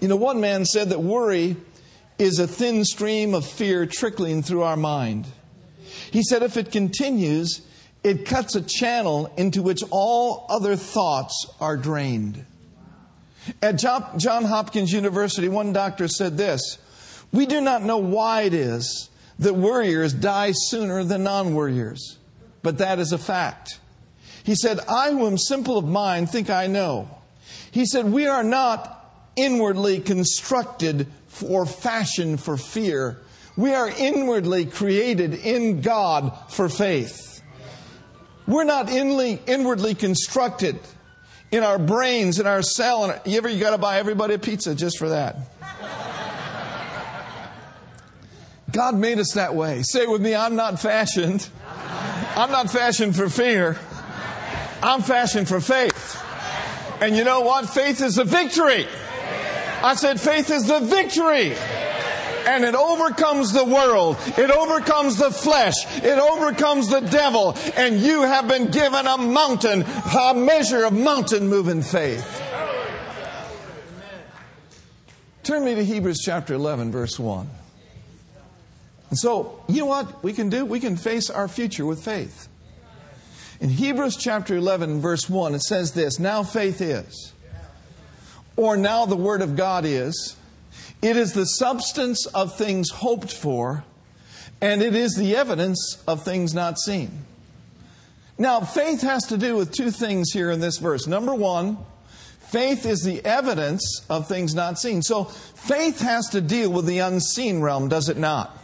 You 0.00 0.08
know, 0.08 0.16
one 0.16 0.40
man 0.40 0.64
said 0.64 0.90
that 0.90 1.00
worry 1.00 1.56
is 2.18 2.38
a 2.38 2.46
thin 2.46 2.84
stream 2.84 3.34
of 3.34 3.46
fear 3.46 3.86
trickling 3.86 4.42
through 4.42 4.62
our 4.62 4.76
mind. 4.76 5.26
He 6.10 6.22
said 6.22 6.42
if 6.42 6.56
it 6.56 6.72
continues, 6.72 7.62
it 8.02 8.24
cuts 8.24 8.54
a 8.54 8.62
channel 8.62 9.32
into 9.36 9.62
which 9.62 9.82
all 9.90 10.46
other 10.48 10.76
thoughts 10.76 11.46
are 11.60 11.76
drained. 11.76 12.44
At 13.62 13.78
John 13.78 14.44
Hopkins 14.44 14.92
University, 14.92 15.48
one 15.48 15.72
doctor 15.72 16.08
said 16.08 16.36
this 16.36 16.78
We 17.32 17.46
do 17.46 17.60
not 17.60 17.82
know 17.82 17.98
why 17.98 18.42
it 18.42 18.54
is 18.54 19.10
that 19.38 19.54
worriers 19.54 20.12
die 20.12 20.52
sooner 20.52 21.04
than 21.04 21.22
non 21.22 21.54
worriers, 21.54 22.18
but 22.62 22.78
that 22.78 22.98
is 22.98 23.12
a 23.12 23.18
fact. 23.18 23.78
He 24.42 24.54
said, 24.54 24.80
I 24.88 25.10
who 25.10 25.26
am 25.26 25.38
simple 25.38 25.76
of 25.76 25.84
mind 25.84 26.30
think 26.30 26.50
I 26.50 26.68
know. 26.68 27.10
He 27.70 27.84
said, 27.86 28.06
We 28.06 28.26
are 28.26 28.44
not 28.44 28.92
inwardly 29.36 30.00
constructed 30.00 31.08
or 31.44 31.66
fashioned 31.66 32.40
for 32.40 32.56
fear. 32.56 33.18
We 33.56 33.74
are 33.74 33.88
inwardly 33.88 34.66
created 34.66 35.34
in 35.34 35.80
God 35.80 36.36
for 36.50 36.68
faith. 36.68 37.42
We're 38.46 38.64
not 38.64 38.90
inly, 38.90 39.40
inwardly 39.46 39.94
constructed 39.94 40.78
in 41.50 41.62
our 41.62 41.78
brains, 41.78 42.38
in 42.38 42.46
our 42.46 42.62
cell. 42.62 43.04
And 43.04 43.20
you 43.24 43.38
ever 43.38 43.48
you 43.48 43.58
got 43.60 43.70
to 43.70 43.78
buy 43.78 43.98
everybody 43.98 44.34
a 44.34 44.38
pizza 44.38 44.74
just 44.74 44.98
for 44.98 45.08
that? 45.08 45.36
God 48.70 48.94
made 48.96 49.18
us 49.18 49.32
that 49.32 49.54
way. 49.54 49.82
Say 49.82 50.06
with 50.06 50.20
me, 50.20 50.34
I'm 50.34 50.54
not 50.54 50.80
fashioned. 50.80 51.48
I'm 52.36 52.50
not 52.50 52.70
fashioned 52.70 53.16
for 53.16 53.30
fear. 53.30 53.78
I'm 54.82 55.02
fashioned 55.02 55.48
for 55.48 55.60
faith. 55.60 56.22
And 57.00 57.16
you 57.16 57.24
know 57.24 57.40
what? 57.40 57.68
Faith 57.68 58.02
is 58.02 58.18
a 58.18 58.24
victory. 58.24 58.86
I 59.82 59.94
said, 59.94 60.20
faith 60.20 60.50
is 60.50 60.66
the 60.66 60.80
victory. 60.80 61.54
And 62.46 62.64
it 62.64 62.76
overcomes 62.76 63.52
the 63.52 63.64
world. 63.64 64.16
It 64.38 64.50
overcomes 64.50 65.16
the 65.16 65.32
flesh. 65.32 65.74
It 65.96 66.18
overcomes 66.18 66.88
the 66.88 67.00
devil. 67.00 67.56
And 67.76 68.00
you 68.00 68.22
have 68.22 68.46
been 68.46 68.70
given 68.70 69.06
a 69.06 69.18
mountain, 69.18 69.82
a 69.82 70.32
measure 70.34 70.84
of 70.84 70.92
mountain 70.92 71.48
moving 71.48 71.82
faith. 71.82 72.42
Turn 75.42 75.64
me 75.64 75.74
to 75.74 75.84
Hebrews 75.84 76.20
chapter 76.24 76.54
11, 76.54 76.92
verse 76.92 77.18
1. 77.18 77.48
And 79.10 79.18
so, 79.18 79.62
you 79.68 79.80
know 79.80 79.86
what 79.86 80.22
we 80.24 80.32
can 80.32 80.48
do? 80.48 80.64
We 80.64 80.80
can 80.80 80.96
face 80.96 81.30
our 81.30 81.48
future 81.48 81.86
with 81.86 82.04
faith. 82.04 82.48
In 83.60 83.70
Hebrews 83.70 84.16
chapter 84.16 84.56
11, 84.56 85.00
verse 85.00 85.30
1, 85.30 85.54
it 85.54 85.62
says 85.62 85.92
this 85.92 86.18
Now 86.18 86.42
faith 86.42 86.80
is, 86.80 87.32
or 88.56 88.76
now 88.76 89.06
the 89.06 89.16
Word 89.16 89.42
of 89.42 89.56
God 89.56 89.84
is, 89.84 90.36
it 91.02 91.16
is 91.16 91.32
the 91.32 91.44
substance 91.44 92.26
of 92.26 92.56
things 92.56 92.90
hoped 92.90 93.32
for, 93.32 93.84
and 94.60 94.82
it 94.82 94.94
is 94.94 95.14
the 95.14 95.36
evidence 95.36 96.02
of 96.08 96.22
things 96.24 96.54
not 96.54 96.78
seen. 96.78 97.24
Now, 98.38 98.60
faith 98.60 99.02
has 99.02 99.24
to 99.26 99.38
do 99.38 99.56
with 99.56 99.72
two 99.72 99.90
things 99.90 100.32
here 100.32 100.50
in 100.50 100.60
this 100.60 100.78
verse. 100.78 101.06
Number 101.06 101.34
one, 101.34 101.78
faith 102.40 102.84
is 102.84 103.02
the 103.02 103.24
evidence 103.24 104.04
of 104.10 104.28
things 104.28 104.54
not 104.54 104.78
seen. 104.78 105.02
So, 105.02 105.24
faith 105.24 106.00
has 106.00 106.28
to 106.30 106.40
deal 106.40 106.70
with 106.70 106.86
the 106.86 106.98
unseen 106.98 107.60
realm, 107.60 107.88
does 107.88 108.08
it 108.08 108.16
not? 108.16 108.58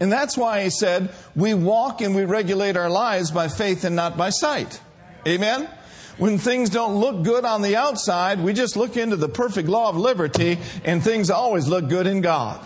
And 0.00 0.12
that's 0.12 0.36
why 0.36 0.62
he 0.64 0.70
said, 0.70 1.10
we 1.34 1.54
walk 1.54 2.00
and 2.02 2.14
we 2.14 2.24
regulate 2.24 2.76
our 2.76 2.90
lives 2.90 3.30
by 3.30 3.48
faith 3.48 3.84
and 3.84 3.96
not 3.96 4.16
by 4.16 4.30
sight. 4.30 4.80
Amen? 5.26 5.68
When 6.18 6.36
things 6.36 6.68
don't 6.68 6.96
look 6.96 7.22
good 7.22 7.44
on 7.44 7.62
the 7.62 7.76
outside, 7.76 8.40
we 8.40 8.52
just 8.52 8.76
look 8.76 8.96
into 8.96 9.16
the 9.16 9.28
perfect 9.28 9.68
law 9.68 9.88
of 9.88 9.96
liberty 9.96 10.58
and 10.84 11.02
things 11.02 11.30
always 11.30 11.68
look 11.68 11.88
good 11.88 12.06
in 12.06 12.20
God. 12.20 12.60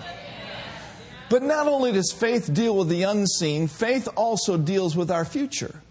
But 1.28 1.42
not 1.42 1.66
only 1.66 1.92
does 1.92 2.12
faith 2.12 2.52
deal 2.52 2.76
with 2.76 2.88
the 2.88 3.02
unseen, 3.04 3.68
faith 3.68 4.08
also 4.16 4.56
deals 4.56 4.96
with 4.96 5.10
our 5.10 5.24
future. 5.24 5.82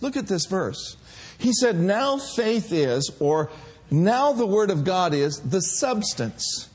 Look 0.00 0.16
at 0.16 0.26
this 0.26 0.46
verse. 0.46 0.96
He 1.38 1.52
said, 1.52 1.76
Now 1.76 2.18
faith 2.18 2.72
is, 2.72 3.10
or 3.20 3.50
now 3.90 4.32
the 4.32 4.46
Word 4.46 4.70
of 4.70 4.84
God 4.84 5.14
is, 5.14 5.40
the 5.40 5.62
substance. 5.62 6.68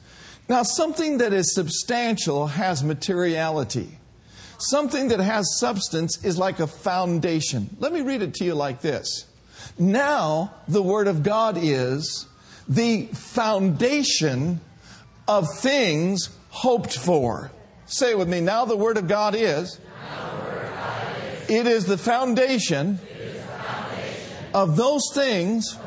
Now, 0.50 0.64
something 0.64 1.20
that 1.20 1.32
is 1.32 1.54
substantial 1.54 2.48
has 2.48 2.84
materiality. 2.84 3.98
Something 4.58 5.10
that 5.10 5.20
has 5.20 5.58
substance 5.58 6.24
is 6.24 6.38
like 6.38 6.60
a 6.60 6.68
foundation. 6.68 7.70
Let 7.80 7.94
me 7.94 8.02
read 8.02 8.22
it 8.22 8.34
to 8.36 8.46
you 8.46 8.54
like 8.54 8.82
this. 8.82 9.26
Now, 9.78 10.54
the 10.68 10.82
Word 10.82 11.08
of 11.08 11.24
God 11.24 11.58
is 11.60 12.28
the 12.68 13.08
foundation 13.08 14.62
of 15.28 15.48
things 15.58 16.30
hoped 16.50 16.98
for. 16.98 17.52
Say 17.86 18.12
it 18.12 18.18
with 18.18 18.30
me. 18.30 18.42
Now, 18.42 18.66
the 18.66 18.78
Word 18.78 18.98
of 18.98 19.08
God 19.08 19.36
is. 19.36 19.80
It 21.50 21.68
is 21.68 21.86
the 21.86 21.98
foundation 21.98 23.00
of 24.54 24.76
those 24.76 25.12
things 25.14 25.78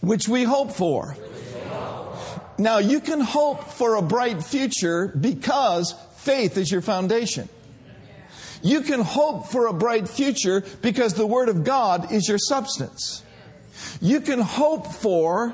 which 0.00 0.28
we 0.28 0.44
hope 0.44 0.72
for. 0.72 1.16
Now, 2.58 2.78
you 2.78 3.00
can 3.00 3.20
hope 3.20 3.64
for 3.64 3.96
a 3.96 4.02
bright 4.02 4.42
future 4.42 5.08
because 5.08 5.94
faith 6.16 6.56
is 6.56 6.70
your 6.70 6.82
foundation. 6.82 7.48
You 8.64 8.80
can 8.80 9.00
hope 9.00 9.48
for 9.48 9.66
a 9.66 9.74
bright 9.74 10.08
future 10.08 10.64
because 10.80 11.12
the 11.12 11.26
Word 11.26 11.50
of 11.50 11.64
God 11.64 12.10
is 12.10 12.26
your 12.26 12.38
substance. 12.38 13.22
You 14.00 14.22
can 14.22 14.40
hope 14.40 14.86
for, 14.86 15.52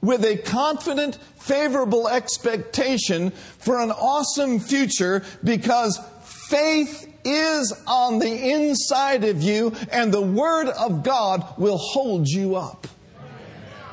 with 0.00 0.24
a 0.24 0.38
confident, 0.38 1.14
favorable 1.38 2.08
expectation 2.08 3.30
for 3.30 3.80
an 3.80 3.92
awesome 3.92 4.58
future 4.58 5.24
because 5.44 6.00
faith 6.48 7.14
is 7.24 7.72
on 7.86 8.18
the 8.18 8.50
inside 8.50 9.22
of 9.22 9.40
you 9.40 9.72
and 9.92 10.12
the 10.12 10.20
Word 10.20 10.68
of 10.68 11.04
God 11.04 11.56
will 11.58 11.78
hold 11.78 12.26
you 12.26 12.56
up. 12.56 12.88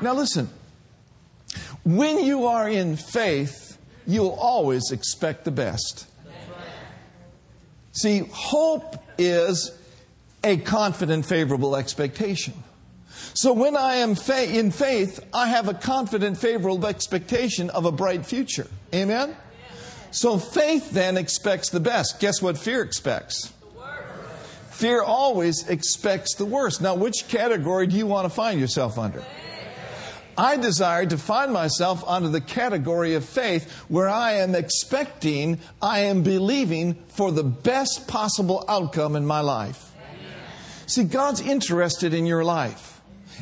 Now, 0.00 0.14
listen. 0.14 0.50
When 1.84 2.24
you 2.24 2.46
are 2.46 2.68
in 2.68 2.96
faith, 2.96 3.78
you'll 4.08 4.36
always 4.40 4.90
expect 4.90 5.44
the 5.44 5.52
best. 5.52 6.08
See, 7.96 8.28
hope 8.30 8.96
is 9.16 9.72
a 10.44 10.58
confident, 10.58 11.24
favorable 11.24 11.74
expectation. 11.74 12.52
So 13.32 13.54
when 13.54 13.74
I 13.74 13.96
am 13.96 14.14
fa- 14.14 14.54
in 14.54 14.70
faith, 14.70 15.26
I 15.32 15.48
have 15.48 15.68
a 15.68 15.74
confident, 15.74 16.36
favorable 16.36 16.86
expectation 16.86 17.70
of 17.70 17.86
a 17.86 17.92
bright 17.92 18.26
future. 18.26 18.66
Amen? 18.94 19.34
So 20.10 20.38
faith 20.38 20.90
then 20.90 21.16
expects 21.16 21.70
the 21.70 21.80
best. 21.80 22.20
Guess 22.20 22.42
what 22.42 22.58
fear 22.58 22.82
expects? 22.82 23.52
Fear 24.70 25.02
always 25.02 25.66
expects 25.66 26.34
the 26.34 26.44
worst. 26.44 26.82
Now, 26.82 26.94
which 26.94 27.28
category 27.28 27.86
do 27.86 27.96
you 27.96 28.06
want 28.06 28.26
to 28.26 28.30
find 28.30 28.60
yourself 28.60 28.98
under? 28.98 29.24
I 30.38 30.56
desire 30.56 31.06
to 31.06 31.18
find 31.18 31.52
myself 31.52 32.04
under 32.06 32.28
the 32.28 32.40
category 32.40 33.14
of 33.14 33.24
faith 33.24 33.70
where 33.88 34.08
I 34.08 34.34
am 34.34 34.54
expecting, 34.54 35.58
I 35.80 36.00
am 36.00 36.22
believing 36.22 36.94
for 37.08 37.32
the 37.32 37.44
best 37.44 38.06
possible 38.06 38.64
outcome 38.68 39.16
in 39.16 39.26
my 39.26 39.40
life. 39.40 39.92
See, 40.86 41.04
God's 41.04 41.40
interested 41.40 42.14
in 42.14 42.26
your 42.26 42.44
life. 42.44 43.00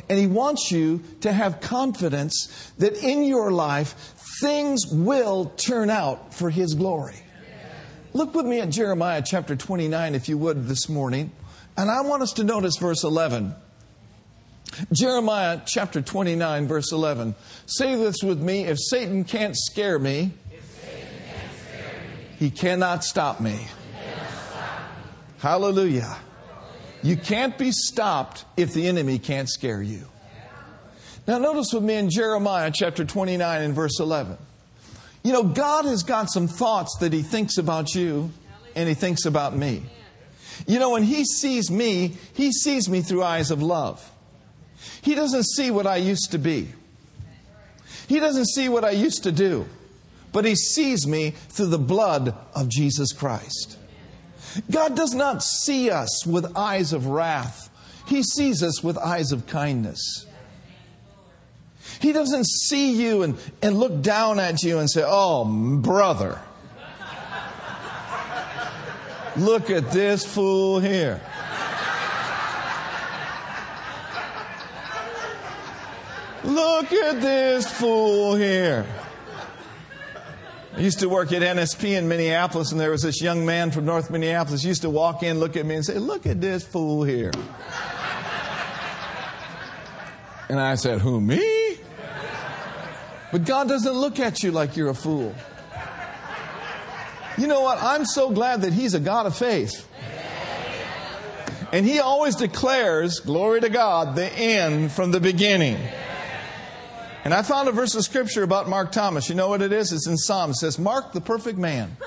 And 0.09 0.19
He 0.19 0.27
wants 0.27 0.71
you 0.71 1.03
to 1.21 1.31
have 1.31 1.61
confidence 1.61 2.71
that 2.77 3.03
in 3.03 3.23
your 3.23 3.51
life, 3.51 4.13
things 4.41 4.85
will 4.91 5.45
turn 5.57 5.89
out 5.89 6.33
for 6.33 6.49
His 6.49 6.73
glory. 6.73 7.15
Look 8.13 8.33
with 8.33 8.45
me 8.45 8.61
at 8.61 8.69
Jeremiah 8.69 9.21
chapter 9.25 9.55
29, 9.55 10.15
if 10.15 10.29
you 10.29 10.37
would, 10.37 10.67
this 10.67 10.87
morning. 10.87 11.31
And 11.77 11.91
I 11.91 12.01
want 12.01 12.23
us 12.23 12.33
to 12.33 12.43
notice 12.43 12.77
verse 12.77 13.03
11. 13.03 13.53
Jeremiah 14.91 15.61
chapter 15.65 16.01
29, 16.01 16.67
verse 16.67 16.91
11. 16.91 17.35
Say 17.65 17.95
this 17.95 18.23
with 18.23 18.41
me 18.41 18.65
if 18.65 18.77
Satan 18.79 19.23
can't 19.23 19.55
scare 19.55 19.99
me, 19.99 20.31
he 22.37 22.49
cannot 22.49 23.03
stop 23.03 23.39
me. 23.39 23.67
Hallelujah. 25.39 26.17
You 27.03 27.15
can't 27.15 27.57
be 27.57 27.71
stopped 27.71 28.45
if 28.57 28.73
the 28.73 28.87
enemy 28.87 29.19
can't 29.19 29.47
scare 29.47 29.81
you. 29.81 30.07
Now, 31.27 31.37
notice 31.37 31.73
with 31.73 31.83
me 31.83 31.95
in 31.95 32.09
Jeremiah 32.09 32.71
chapter 32.73 33.05
29 33.05 33.61
and 33.61 33.73
verse 33.73 33.99
11. 33.99 34.37
You 35.23 35.33
know, 35.33 35.43
God 35.43 35.85
has 35.85 36.03
got 36.03 36.29
some 36.31 36.47
thoughts 36.47 36.97
that 36.99 37.13
He 37.13 37.23
thinks 37.23 37.57
about 37.57 37.95
you 37.95 38.31
and 38.75 38.87
He 38.87 38.95
thinks 38.95 39.25
about 39.25 39.55
me. 39.55 39.83
You 40.67 40.79
know, 40.79 40.91
when 40.91 41.03
He 41.03 41.25
sees 41.25 41.71
me, 41.71 42.15
He 42.33 42.51
sees 42.51 42.87
me 42.89 43.01
through 43.01 43.23
eyes 43.23 43.49
of 43.49 43.63
love. 43.63 44.11
He 45.01 45.15
doesn't 45.15 45.43
see 45.43 45.71
what 45.71 45.87
I 45.87 45.97
used 45.97 46.31
to 46.31 46.37
be. 46.37 46.69
He 48.07 48.19
doesn't 48.19 48.45
see 48.45 48.69
what 48.69 48.83
I 48.83 48.91
used 48.91 49.23
to 49.23 49.31
do, 49.31 49.65
but 50.31 50.45
He 50.45 50.55
sees 50.55 51.07
me 51.07 51.31
through 51.31 51.67
the 51.67 51.79
blood 51.79 52.35
of 52.53 52.69
Jesus 52.69 53.11
Christ. 53.13 53.77
God 54.71 54.95
does 54.95 55.13
not 55.13 55.43
see 55.43 55.89
us 55.89 56.25
with 56.25 56.55
eyes 56.55 56.93
of 56.93 57.07
wrath, 57.07 57.69
He 58.07 58.23
sees 58.23 58.63
us 58.63 58.83
with 58.83 58.97
eyes 58.97 59.31
of 59.31 59.47
kindness. 59.47 60.25
He 61.99 62.11
doesn't 62.11 62.45
see 62.45 62.93
you 62.93 63.23
and, 63.23 63.37
and 63.61 63.77
look 63.77 64.01
down 64.01 64.39
at 64.39 64.63
you 64.63 64.79
and 64.79 64.89
say, 64.89 65.03
Oh, 65.05 65.45
brother, 65.81 66.41
look 69.37 69.69
at 69.69 69.91
this 69.91 70.25
fool 70.25 70.79
here. 70.79 71.21
Look 76.45 76.93
at 76.93 77.21
this 77.21 77.67
fool 77.71 78.35
here. 78.35 78.85
I 80.75 80.79
used 80.79 80.99
to 80.99 81.09
work 81.09 81.31
at 81.31 81.41
NSP 81.41 81.97
in 81.97 82.07
Minneapolis, 82.07 82.71
and 82.71 82.79
there 82.79 82.91
was 82.91 83.01
this 83.01 83.19
young 83.19 83.45
man 83.45 83.71
from 83.71 83.85
North 83.85 84.11
Minneapolis 84.11 84.63
used 84.63 84.83
to 84.83 84.89
walk 84.89 85.23
in, 85.23 85.39
look 85.39 85.55
at 85.55 85.65
me, 85.65 85.75
and 85.75 85.85
say, 85.85 85.97
Look 85.97 86.27
at 86.27 86.39
this 86.41 86.63
fool 86.63 87.03
here. 87.03 87.31
And 90.49 90.59
I 90.59 90.75
said, 90.75 91.01
Who, 91.01 91.19
me? 91.19 91.77
But 93.31 93.45
God 93.45 93.67
doesn't 93.67 93.93
look 93.93 94.19
at 94.19 94.43
you 94.43 94.51
like 94.51 94.77
you're 94.77 94.89
a 94.89 94.95
fool. 94.95 95.33
You 97.39 97.47
know 97.47 97.61
what? 97.61 97.81
I'm 97.81 98.05
so 98.05 98.29
glad 98.29 98.61
that 98.61 98.73
He's 98.73 98.93
a 98.93 98.99
God 98.99 99.25
of 99.25 99.35
faith. 99.35 99.89
And 101.73 101.85
He 101.85 101.99
always 101.99 102.35
declares, 102.35 103.19
glory 103.19 103.61
to 103.61 103.69
God, 103.69 104.15
the 104.15 104.31
end 104.31 104.91
from 104.91 105.11
the 105.11 105.19
beginning. 105.19 105.79
And 107.25 107.33
I 107.33 107.41
found 107.41 107.67
a 107.67 107.71
verse 107.71 107.95
of 107.95 108.03
scripture 108.03 108.43
about 108.43 108.69
Mark 108.69 108.91
Thomas. 108.91 109.29
You 109.29 109.35
know 109.35 109.49
what 109.49 109.63
it 109.63 109.73
is? 109.73 109.91
It's 109.91 110.05
in 110.05 110.15
Psalm. 110.15 110.51
It 110.51 110.57
says, 110.57 110.77
Mark 110.77 111.11
the 111.11 111.21
perfect 111.21 111.57
man. 111.57 111.97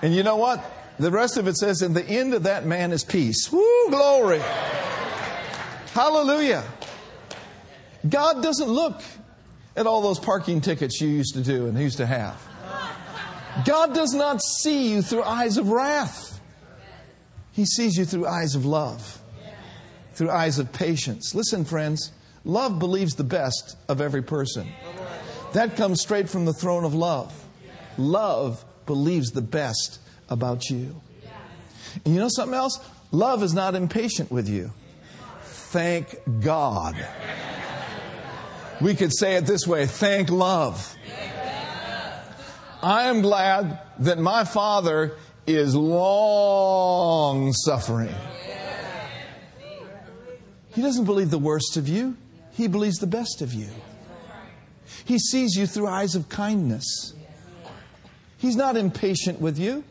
and 0.00 0.14
you 0.14 0.22
know 0.22 0.36
what? 0.36 0.64
The 1.00 1.10
rest 1.10 1.36
of 1.36 1.48
it 1.48 1.56
says, 1.56 1.82
and 1.82 1.96
the 1.96 2.06
end 2.06 2.32
of 2.32 2.44
that 2.44 2.64
man 2.64 2.92
is 2.92 3.02
peace. 3.02 3.50
Woo, 3.50 3.90
glory. 3.90 4.38
Hallelujah. 5.92 6.62
God 8.08 8.40
doesn't 8.40 8.68
look 8.68 9.02
at 9.76 9.88
all 9.88 10.00
those 10.00 10.20
parking 10.20 10.60
tickets 10.60 11.00
you 11.00 11.08
used 11.08 11.34
to 11.34 11.42
do 11.42 11.66
and 11.66 11.76
used 11.76 11.96
to 11.96 12.06
have. 12.06 12.40
God 13.64 13.94
does 13.94 14.14
not 14.14 14.40
see 14.40 14.92
you 14.92 15.02
through 15.02 15.24
eyes 15.24 15.56
of 15.56 15.70
wrath. 15.70 16.40
He 17.50 17.64
sees 17.64 17.96
you 17.96 18.04
through 18.04 18.28
eyes 18.28 18.54
of 18.54 18.64
love, 18.64 19.20
through 20.12 20.30
eyes 20.30 20.60
of 20.60 20.72
patience. 20.72 21.34
Listen, 21.34 21.64
friends. 21.64 22.12
Love 22.44 22.78
believes 22.78 23.14
the 23.14 23.24
best 23.24 23.76
of 23.88 24.00
every 24.00 24.22
person. 24.22 24.68
That 25.52 25.76
comes 25.76 26.00
straight 26.00 26.28
from 26.28 26.44
the 26.44 26.52
throne 26.52 26.84
of 26.84 26.94
love. 26.94 27.32
Love 27.96 28.64
believes 28.86 29.30
the 29.30 29.42
best 29.42 30.00
about 30.28 30.68
you. 30.68 31.00
And 32.04 32.14
you 32.14 32.20
know 32.20 32.28
something 32.28 32.54
else? 32.54 32.78
Love 33.12 33.42
is 33.42 33.54
not 33.54 33.74
impatient 33.74 34.30
with 34.30 34.48
you. 34.48 34.72
Thank 35.42 36.18
God. 36.40 36.96
We 38.80 38.94
could 38.94 39.16
say 39.16 39.36
it 39.36 39.46
this 39.46 39.66
way 39.66 39.86
thank 39.86 40.30
love. 40.30 40.96
I 42.82 43.04
am 43.04 43.22
glad 43.22 43.80
that 44.00 44.18
my 44.18 44.44
Father 44.44 45.16
is 45.46 45.74
long 45.74 47.52
suffering. 47.52 48.14
He 50.74 50.82
doesn't 50.82 51.04
believe 51.04 51.30
the 51.30 51.38
worst 51.38 51.76
of 51.76 51.88
you, 51.88 52.16
He 52.54 52.68
believes 52.68 52.98
the 52.98 53.06
best 53.06 53.42
of 53.42 53.52
you. 53.52 53.68
He 55.04 55.18
sees 55.18 55.56
you 55.56 55.66
through 55.66 55.88
eyes 55.88 56.14
of 56.14 56.28
kindness. 56.28 57.12
He's 58.38 58.56
not 58.56 58.76
impatient 58.76 59.40
with 59.40 59.58
you. 59.58 59.84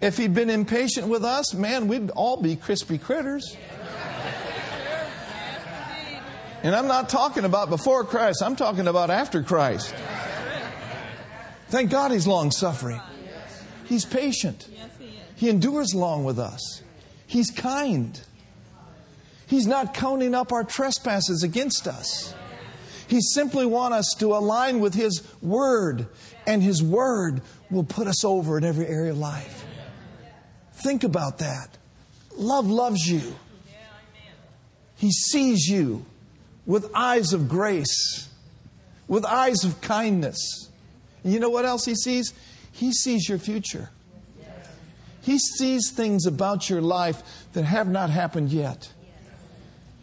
If 0.00 0.18
He'd 0.18 0.34
been 0.34 0.50
impatient 0.50 1.08
with 1.08 1.24
us, 1.24 1.54
man, 1.54 1.88
we'd 1.88 2.10
all 2.10 2.40
be 2.40 2.56
crispy 2.56 2.98
critters. 2.98 3.56
And 6.62 6.74
I'm 6.74 6.86
not 6.86 7.08
talking 7.08 7.44
about 7.44 7.68
before 7.68 8.04
Christ, 8.04 8.42
I'm 8.42 8.56
talking 8.56 8.86
about 8.86 9.10
after 9.10 9.42
Christ. 9.42 9.94
Thank 11.68 11.90
God 11.90 12.10
He's 12.10 12.26
long 12.26 12.50
suffering. 12.50 13.00
He's 13.86 14.04
patient. 14.04 14.68
He 15.36 15.48
endures 15.48 15.94
long 15.94 16.24
with 16.24 16.38
us. 16.38 16.82
He's 17.26 17.50
kind. 17.50 18.20
He's 19.46 19.66
not 19.66 19.94
counting 19.94 20.34
up 20.34 20.52
our 20.52 20.64
trespasses 20.64 21.42
against 21.42 21.86
us. 21.86 22.34
He 23.06 23.20
simply 23.20 23.66
wants 23.66 23.96
us 23.98 24.14
to 24.20 24.34
align 24.34 24.80
with 24.80 24.94
His 24.94 25.22
Word, 25.42 26.06
and 26.46 26.62
His 26.62 26.82
Word 26.82 27.42
will 27.70 27.84
put 27.84 28.06
us 28.06 28.24
over 28.24 28.56
in 28.56 28.64
every 28.64 28.86
area 28.86 29.12
of 29.12 29.18
life. 29.18 29.64
Think 30.82 31.04
about 31.04 31.38
that. 31.38 31.76
Love 32.36 32.66
loves 32.66 33.08
you, 33.08 33.34
He 34.96 35.10
sees 35.10 35.68
you 35.68 36.04
with 36.66 36.90
eyes 36.94 37.32
of 37.32 37.48
grace, 37.48 38.28
with 39.06 39.24
eyes 39.24 39.64
of 39.64 39.80
kindness. 39.80 40.70
And 41.22 41.32
you 41.32 41.40
know 41.40 41.50
what 41.50 41.64
else 41.64 41.84
He 41.84 41.94
sees? 41.94 42.32
He 42.72 42.92
sees 42.92 43.28
your 43.28 43.38
future. 43.38 43.90
He 45.20 45.38
sees 45.38 45.90
things 45.90 46.26
about 46.26 46.68
your 46.68 46.82
life 46.82 47.22
that 47.52 47.64
have 47.64 47.88
not 47.88 48.10
happened 48.10 48.50
yet. 48.50 48.92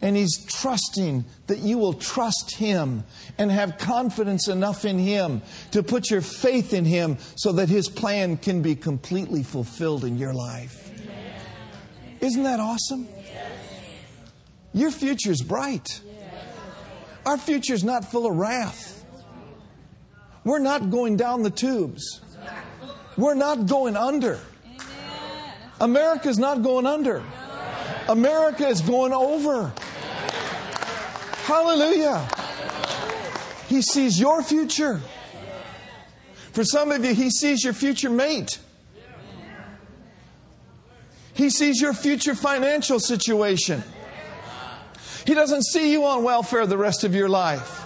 And 0.02 0.16
He's 0.16 0.44
trusting 0.44 1.24
that 1.46 1.60
you 1.60 1.78
will 1.78 1.94
trust 1.94 2.56
Him 2.56 3.04
and 3.38 3.50
have 3.50 3.78
confidence 3.78 4.48
enough 4.48 4.84
in 4.84 4.98
Him 4.98 5.42
to 5.70 5.82
put 5.82 6.10
your 6.10 6.20
faith 6.20 6.74
in 6.74 6.84
Him 6.84 7.18
so 7.36 7.52
that 7.52 7.68
His 7.68 7.88
plan 7.88 8.36
can 8.36 8.60
be 8.60 8.74
completely 8.74 9.42
fulfilled 9.44 10.04
in 10.04 10.18
your 10.18 10.34
life. 10.34 10.90
Isn't 12.20 12.42
that 12.42 12.60
awesome? 12.60 13.06
Your 14.74 14.90
future's 14.90 15.40
bright. 15.40 16.00
Our 17.24 17.38
future's 17.38 17.84
not 17.84 18.10
full 18.10 18.26
of 18.26 18.36
wrath. 18.36 19.04
We're 20.44 20.58
not 20.58 20.90
going 20.90 21.16
down 21.16 21.42
the 21.42 21.50
tubes. 21.50 22.20
We're 23.16 23.34
not 23.34 23.66
going 23.66 23.96
under. 23.96 24.40
America's 25.80 26.38
not 26.38 26.62
going 26.62 26.86
under. 26.86 27.22
America 28.08 28.66
is 28.66 28.80
going 28.80 29.12
over. 29.12 29.72
Hallelujah. 31.44 32.28
He 33.68 33.82
sees 33.82 34.18
your 34.20 34.42
future. 34.42 35.00
For 36.52 36.64
some 36.64 36.92
of 36.92 37.04
you, 37.04 37.14
He 37.14 37.30
sees 37.30 37.64
your 37.64 37.72
future 37.72 38.10
mate. 38.10 38.58
He 41.34 41.50
sees 41.50 41.80
your 41.80 41.94
future 41.94 42.34
financial 42.34 43.00
situation. 43.00 43.82
He 45.26 45.34
doesn't 45.34 45.64
see 45.64 45.90
you 45.92 46.04
on 46.04 46.22
welfare 46.24 46.66
the 46.66 46.76
rest 46.76 47.04
of 47.04 47.14
your 47.14 47.28
life. 47.28 47.82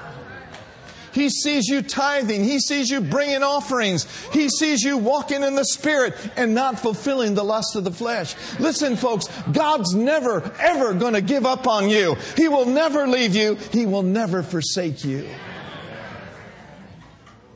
He 1.16 1.30
sees 1.30 1.66
you 1.66 1.80
tithing. 1.80 2.44
He 2.44 2.60
sees 2.60 2.90
you 2.90 3.00
bringing 3.00 3.42
offerings. 3.42 4.06
He 4.32 4.50
sees 4.50 4.82
you 4.82 4.98
walking 4.98 5.42
in 5.42 5.54
the 5.54 5.64
Spirit 5.64 6.14
and 6.36 6.54
not 6.54 6.78
fulfilling 6.78 7.32
the 7.32 7.42
lust 7.42 7.74
of 7.74 7.84
the 7.84 7.90
flesh. 7.90 8.36
Listen, 8.60 8.96
folks, 8.96 9.26
God's 9.50 9.94
never, 9.94 10.42
ever 10.60 10.92
going 10.92 11.14
to 11.14 11.22
give 11.22 11.46
up 11.46 11.66
on 11.66 11.88
you. 11.88 12.16
He 12.36 12.48
will 12.48 12.66
never 12.66 13.06
leave 13.06 13.34
you. 13.34 13.54
He 13.54 13.86
will 13.86 14.02
never 14.02 14.42
forsake 14.42 15.06
you. 15.06 15.26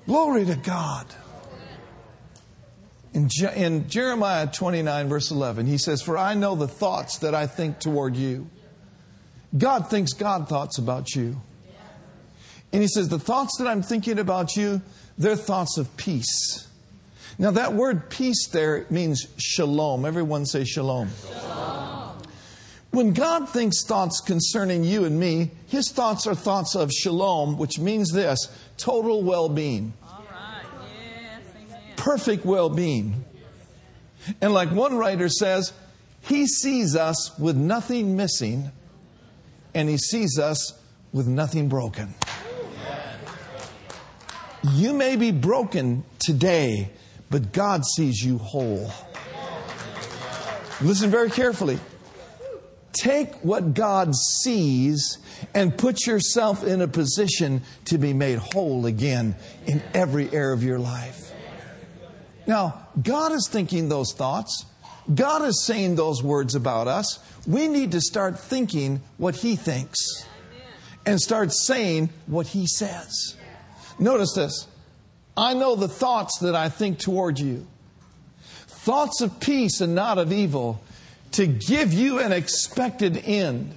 Glory 0.07 0.47
to 0.47 0.57
God. 0.57 1.07
In, 3.13 3.29
Je- 3.29 3.55
in 3.55 3.91
Jeremiah 3.91 4.47
29, 4.47 5.09
verse 5.11 5.31
11, 5.31 5.67
he 5.67 5.77
says, 5.77 6.01
For 6.01 6.17
I 6.17 6.33
know 6.33 6.55
the 6.55 6.67
thoughts 6.67 7.19
that 7.19 7.35
I 7.35 7.47
think 7.47 7.79
toward 7.79 8.17
you. 8.17 8.49
God 9.59 9.91
thinks 9.91 10.15
God 10.15 10.49
thoughts 10.49 10.79
about 10.79 11.15
you. 11.15 11.43
And 12.73 12.83
he 12.83 12.89
says, 12.89 13.09
The 13.09 13.19
thoughts 13.19 13.57
that 13.59 13.67
I'm 13.67 13.83
thinking 13.83 14.19
about 14.19 14.57
you, 14.57 14.83
they're 15.19 15.37
thoughts 15.37 15.79
of 15.79 15.97
peace. 15.97 16.69
Now, 17.39 17.53
that 17.53 17.73
word 17.73 18.11
peace 18.11 18.49
there 18.49 18.87
means 18.91 19.27
shalom. 19.39 20.05
Everyone 20.05 20.45
say 20.45 20.65
shalom. 20.65 21.09
shalom. 21.27 22.19
When 22.91 23.13
God 23.13 23.49
thinks 23.49 23.85
thoughts 23.85 24.21
concerning 24.21 24.83
you 24.83 25.05
and 25.05 25.19
me, 25.19 25.53
his 25.69 25.91
thoughts 25.91 26.27
are 26.27 26.35
thoughts 26.35 26.75
of 26.75 26.91
shalom, 26.91 27.57
which 27.57 27.79
means 27.79 28.11
this 28.13 28.49
total 28.77 29.23
well 29.23 29.49
being. 29.49 29.93
Yes, 30.03 31.43
Perfect 31.97 32.45
well 32.45 32.69
being. 32.69 33.25
And 34.41 34.53
like 34.53 34.71
one 34.71 34.97
writer 34.97 35.29
says, 35.29 35.73
he 36.23 36.47
sees 36.47 36.97
us 36.97 37.39
with 37.39 37.57
nothing 37.57 38.17
missing, 38.17 38.71
and 39.73 39.89
he 39.89 39.97
sees 39.97 40.39
us 40.39 40.79
with 41.13 41.27
nothing 41.27 41.69
broken. 41.69 42.15
You 44.63 44.93
may 44.93 45.17
be 45.17 45.31
broken 45.31 46.05
today, 46.19 46.91
but 47.31 47.53
God 47.53 47.85
sees 47.85 48.23
you 48.23 48.39
whole. 48.39 48.91
Listen 50.83 51.11
very 51.11 51.31
carefully. 51.31 51.79
Take 52.93 53.35
what 53.45 53.75
God 53.75 54.15
sees 54.15 55.19
and 55.55 55.77
put 55.77 56.07
yourself 56.07 56.65
in 56.65 56.83
a 56.83 56.89
position 56.89 57.63
to 57.87 57.99
be 57.99 58.13
made 58.13 58.39
whole 58.39 58.87
again 58.87 59.37
in 59.67 59.83
every 59.95 60.31
area 60.33 60.55
of 60.55 60.63
your 60.63 60.79
life. 60.79 61.33
Now, 62.47 62.89
God 63.01 63.33
is 63.33 63.49
thinking 63.51 63.89
those 63.89 64.13
thoughts. 64.13 64.67
God 65.15 65.43
is 65.43 65.65
saying 65.65 65.95
those 65.95 66.23
words 66.23 66.55
about 66.55 66.89
us. 66.89 67.19
We 67.47 67.69
need 67.69 67.93
to 67.93 68.01
start 68.01 68.39
thinking 68.39 69.01
what 69.17 69.37
He 69.37 69.57
thinks 69.57 69.99
and 71.07 71.21
start 71.21 71.53
saying 71.53 72.11
what 72.27 72.49
He 72.49 72.67
says. 72.67 73.37
Notice 74.01 74.33
this. 74.35 74.67
I 75.37 75.55
know 75.55 75.77
the 75.77 75.89
thoughts 75.89 76.39
that 76.41 76.57
I 76.57 76.69
think 76.69 76.99
toward 76.99 77.39
you. 77.39 77.67
Thoughts 78.67 79.21
of 79.21 79.39
peace 79.39 79.81
and 79.81 79.95
not 79.95 80.19
of 80.19 80.33
evil 80.33 80.83
to 81.33 81.47
give 81.47 81.93
you 81.93 82.19
an 82.19 82.33
expected 82.33 83.17
end. 83.25 83.77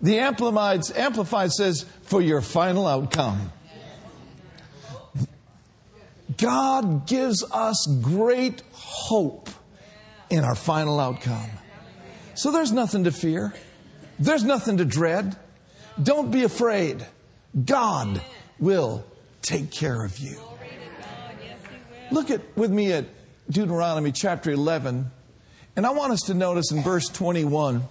The 0.00 0.18
Amplified, 0.20 1.52
says, 1.52 1.84
for 2.02 2.22
your 2.22 2.40
final 2.40 2.86
outcome. 2.86 3.52
God 6.38 7.06
gives 7.06 7.44
us 7.50 7.86
great 8.02 8.62
hope 8.72 9.50
in 10.30 10.44
our 10.44 10.54
final 10.54 11.00
outcome. 11.00 11.50
So 12.34 12.50
there's 12.50 12.72
nothing 12.72 13.04
to 13.04 13.12
fear. 13.12 13.54
There's 14.18 14.44
nothing 14.44 14.76
to 14.78 14.84
dread. 14.84 15.36
Don't 16.02 16.30
be 16.30 16.44
afraid. 16.44 17.06
God 17.64 18.20
will 18.58 19.04
take 19.46 19.70
care 19.70 20.04
of 20.04 20.18
you. 20.18 20.36
Look 22.10 22.30
at 22.30 22.40
with 22.56 22.70
me 22.70 22.92
at 22.92 23.04
Deuteronomy 23.48 24.12
chapter 24.12 24.50
11, 24.50 25.10
and 25.76 25.86
I 25.86 25.90
want 25.90 26.12
us 26.12 26.22
to 26.26 26.34
notice 26.34 26.72
in 26.72 26.82
verse 26.82 27.08
21 27.08 27.84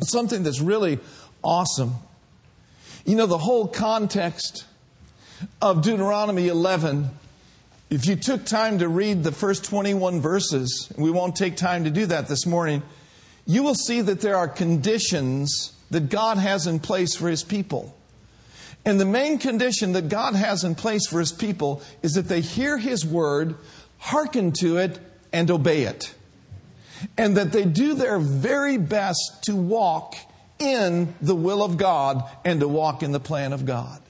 something 0.00 0.42
that's 0.42 0.60
really 0.60 0.98
awesome. 1.42 1.94
You 3.04 3.16
know, 3.16 3.26
the 3.26 3.38
whole 3.38 3.68
context 3.68 4.64
of 5.62 5.82
Deuteronomy 5.82 6.48
11, 6.48 7.10
if 7.90 8.06
you 8.06 8.16
took 8.16 8.44
time 8.44 8.78
to 8.78 8.88
read 8.88 9.22
the 9.22 9.32
first 9.32 9.64
21 9.64 10.20
verses, 10.20 10.92
we 10.96 11.10
won't 11.10 11.36
take 11.36 11.56
time 11.56 11.84
to 11.84 11.90
do 11.90 12.06
that 12.06 12.28
this 12.28 12.46
morning, 12.46 12.82
you 13.46 13.62
will 13.62 13.74
see 13.74 14.00
that 14.00 14.20
there 14.20 14.36
are 14.36 14.48
conditions 14.48 15.72
that 15.90 16.08
God 16.08 16.38
has 16.38 16.66
in 16.66 16.80
place 16.80 17.14
for 17.14 17.28
His 17.28 17.44
people. 17.44 17.93
And 18.84 19.00
the 19.00 19.06
main 19.06 19.38
condition 19.38 19.92
that 19.92 20.08
God 20.08 20.34
has 20.34 20.62
in 20.62 20.74
place 20.74 21.06
for 21.06 21.18
his 21.18 21.32
people 21.32 21.82
is 22.02 22.12
that 22.12 22.28
they 22.28 22.40
hear 22.40 22.76
his 22.76 23.04
word, 23.04 23.56
hearken 23.98 24.52
to 24.60 24.76
it, 24.76 24.98
and 25.32 25.50
obey 25.50 25.82
it. 25.82 26.14
And 27.16 27.36
that 27.36 27.52
they 27.52 27.64
do 27.64 27.94
their 27.94 28.18
very 28.18 28.76
best 28.76 29.44
to 29.44 29.56
walk 29.56 30.14
in 30.58 31.14
the 31.20 31.34
will 31.34 31.62
of 31.62 31.76
God 31.76 32.24
and 32.44 32.60
to 32.60 32.68
walk 32.68 33.02
in 33.02 33.12
the 33.12 33.20
plan 33.20 33.52
of 33.52 33.64
God. 33.64 34.00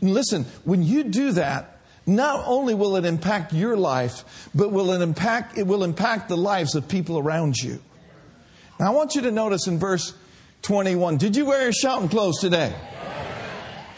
And 0.00 0.14
listen, 0.14 0.44
when 0.64 0.82
you 0.82 1.04
do 1.04 1.32
that, 1.32 1.78
not 2.06 2.44
only 2.46 2.74
will 2.74 2.96
it 2.96 3.04
impact 3.04 3.52
your 3.52 3.76
life, 3.76 4.48
but 4.54 4.72
will 4.72 4.92
it 4.92 5.02
impact, 5.02 5.58
it 5.58 5.66
will 5.66 5.84
impact 5.84 6.28
the 6.28 6.36
lives 6.36 6.74
of 6.74 6.88
people 6.88 7.18
around 7.18 7.56
you. 7.56 7.80
Now 8.80 8.86
I 8.86 8.94
want 8.94 9.14
you 9.14 9.22
to 9.22 9.30
notice 9.30 9.66
in 9.66 9.78
verse 9.78 10.14
21, 10.62 11.18
did 11.18 11.36
you 11.36 11.44
wear 11.44 11.62
your 11.64 11.72
shouting 11.72 12.08
clothes 12.08 12.38
today? 12.40 12.72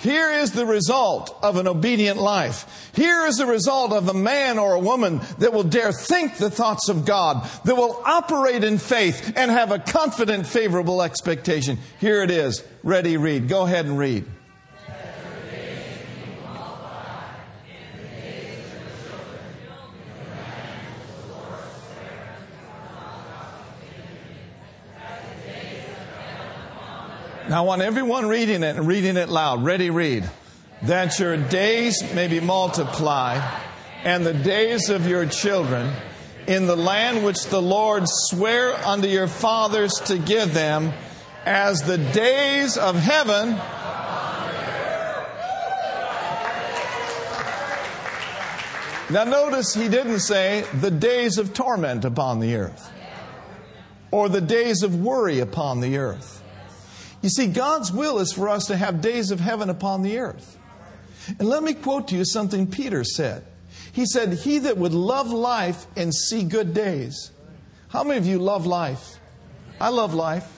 Here 0.01 0.31
is 0.31 0.53
the 0.53 0.65
result 0.65 1.37
of 1.43 1.57
an 1.57 1.69
obedient 1.69 2.19
life. 2.19 2.91
Here 2.95 3.27
is 3.27 3.37
the 3.37 3.47
result 3.47 3.93
of 3.93 4.09
a 4.09 4.15
man 4.15 4.59
or 4.59 4.75
a 4.75 4.81
woman 4.81 5.21
that 5.39 5.53
will 5.53 5.63
dare 5.63 5.93
think 5.93 6.37
the 6.37 6.51
thoughts 6.51 6.89
of 6.89 7.05
God, 7.05 7.47
that 7.65 7.77
will 7.77 8.01
operate 8.07 8.65
in 8.65 8.79
faith 8.79 9.35
and 9.37 9.51
have 9.51 9.71
a 9.73 9.79
confident, 9.79 10.47
favorable 10.47 11.03
expectation. 11.03 11.79
Here 12.01 12.23
it 12.23 12.31
is. 12.31 12.65
Ready, 12.83 13.19
read. 13.19 13.49
Go 13.49 13.67
ahead 13.67 13.85
and 13.85 13.99
read. 13.99 14.25
Now 27.51 27.65
I 27.65 27.67
want 27.67 27.83
everyone 27.83 28.29
reading 28.29 28.63
it 28.63 28.77
and 28.77 28.87
reading 28.87 29.17
it 29.17 29.29
loud. 29.29 29.65
Ready, 29.65 29.91
read. 29.91 30.23
That 30.83 31.19
your 31.19 31.37
days 31.37 32.01
may 32.15 32.29
be 32.29 32.39
multiplied 32.39 33.43
and 34.05 34.25
the 34.25 34.33
days 34.33 34.89
of 34.89 35.09
your 35.09 35.27
children 35.27 35.93
in 36.47 36.69
the 36.69 36.77
land 36.77 37.25
which 37.25 37.47
the 37.47 37.61
Lord 37.61 38.05
sware 38.07 38.73
unto 38.87 39.09
your 39.09 39.27
fathers 39.27 39.95
to 40.05 40.17
give 40.17 40.55
them 40.55 40.93
as 41.45 41.83
the 41.83 41.99
days 41.99 42.77
of 42.77 42.95
heaven 42.95 43.61
Now, 49.11 49.25
notice 49.25 49.75
he 49.75 49.89
didn't 49.89 50.21
say 50.21 50.65
the 50.73 50.93
days 50.93 51.37
of 51.37 51.53
torment 51.53 52.05
upon 52.05 52.39
the 52.39 52.55
earth 52.55 52.93
or 54.13 54.29
the 54.29 54.41
days 54.41 54.85
of 54.85 55.03
worry 55.03 55.41
upon 55.41 55.81
the 55.81 55.97
earth. 55.97 56.40
You 57.23 57.29
see, 57.29 57.47
God's 57.47 57.93
will 57.93 58.19
is 58.19 58.33
for 58.33 58.49
us 58.49 58.67
to 58.67 58.77
have 58.77 59.01
days 59.01 59.31
of 59.31 59.41
heaven 59.41 59.69
upon 59.69 60.03
the 60.03 60.19
earth. 60.19 60.59
And 61.39 61.49
let 61.49 61.63
me 61.63 61.75
quote 61.75 62.09
to 62.09 62.17
you 62.17 62.25
something 62.25 62.67
Peter 62.67 63.05
said. 63.05 63.45
He 63.93 64.07
said, 64.07 64.33
He 64.33 64.59
that 64.59 64.79
would 64.79 64.95
love 64.95 65.31
life 65.31 65.87
and 65.97 66.15
see 66.15 66.45
good 66.45 66.73
days. 66.73 67.31
How 67.89 68.05
many 68.05 68.19
of 68.19 68.27
you 68.27 68.39
love 68.39 68.67
life? 68.67 69.19
I 69.81 69.89
love 69.89 70.15
life. 70.15 70.49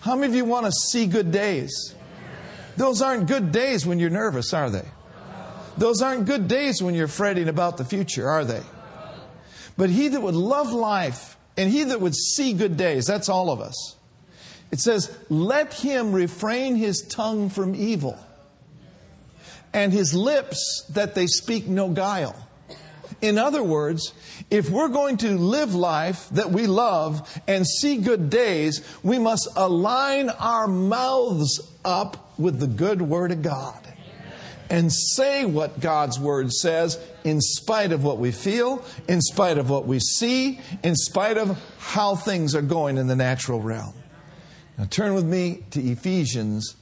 How 0.00 0.14
many 0.14 0.26
of 0.26 0.34
you 0.34 0.44
want 0.44 0.66
to 0.66 0.72
see 0.72 1.06
good 1.06 1.30
days? 1.30 1.94
Those 2.76 3.00
aren't 3.00 3.28
good 3.28 3.52
days 3.52 3.86
when 3.86 3.98
you're 3.98 4.10
nervous, 4.10 4.52
are 4.52 4.68
they? 4.68 4.84
Those 5.78 6.02
aren't 6.02 6.26
good 6.26 6.48
days 6.48 6.82
when 6.82 6.94
you're 6.94 7.08
fretting 7.08 7.48
about 7.48 7.76
the 7.76 7.84
future, 7.84 8.28
are 8.28 8.44
they? 8.44 8.62
But 9.76 9.90
he 9.90 10.08
that 10.08 10.20
would 10.20 10.34
love 10.34 10.72
life 10.72 11.36
and 11.56 11.70
he 11.70 11.84
that 11.84 12.00
would 12.00 12.14
see 12.14 12.52
good 12.52 12.76
days, 12.76 13.06
that's 13.06 13.28
all 13.28 13.50
of 13.50 13.60
us. 13.60 13.93
It 14.74 14.80
says, 14.80 15.16
Let 15.28 15.72
him 15.72 16.12
refrain 16.12 16.74
his 16.74 17.02
tongue 17.02 17.48
from 17.48 17.76
evil, 17.76 18.18
and 19.72 19.92
his 19.92 20.14
lips 20.14 20.84
that 20.90 21.14
they 21.14 21.28
speak 21.28 21.68
no 21.68 21.90
guile. 21.90 22.34
In 23.20 23.38
other 23.38 23.62
words, 23.62 24.12
if 24.50 24.68
we're 24.70 24.88
going 24.88 25.18
to 25.18 25.38
live 25.38 25.76
life 25.76 26.28
that 26.30 26.50
we 26.50 26.66
love 26.66 27.40
and 27.46 27.64
see 27.64 27.98
good 27.98 28.30
days, 28.30 28.84
we 29.04 29.16
must 29.16 29.46
align 29.54 30.28
our 30.28 30.66
mouths 30.66 31.60
up 31.84 32.36
with 32.36 32.58
the 32.58 32.66
good 32.66 33.00
Word 33.00 33.30
of 33.30 33.42
God 33.42 33.80
and 34.70 34.92
say 34.92 35.44
what 35.44 35.78
God's 35.78 36.18
Word 36.18 36.50
says 36.50 36.98
in 37.22 37.40
spite 37.40 37.92
of 37.92 38.02
what 38.02 38.18
we 38.18 38.32
feel, 38.32 38.84
in 39.06 39.20
spite 39.20 39.56
of 39.56 39.70
what 39.70 39.86
we 39.86 40.00
see, 40.00 40.58
in 40.82 40.96
spite 40.96 41.38
of 41.38 41.62
how 41.78 42.16
things 42.16 42.56
are 42.56 42.62
going 42.62 42.98
in 42.98 43.06
the 43.06 43.14
natural 43.14 43.60
realm. 43.60 43.94
Now 44.76 44.86
turn 44.86 45.14
with 45.14 45.24
me 45.24 45.62
to 45.70 45.80
Ephesians 45.80 46.74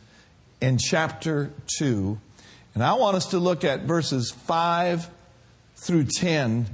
in 0.62 0.78
chapter 0.78 1.50
2. 1.78 2.18
And 2.74 2.82
I 2.82 2.94
want 2.94 3.16
us 3.16 3.26
to 3.26 3.38
look 3.38 3.64
at 3.64 3.80
verses 3.80 4.30
5 4.30 5.10
through 5.76 6.04
10 6.04 6.66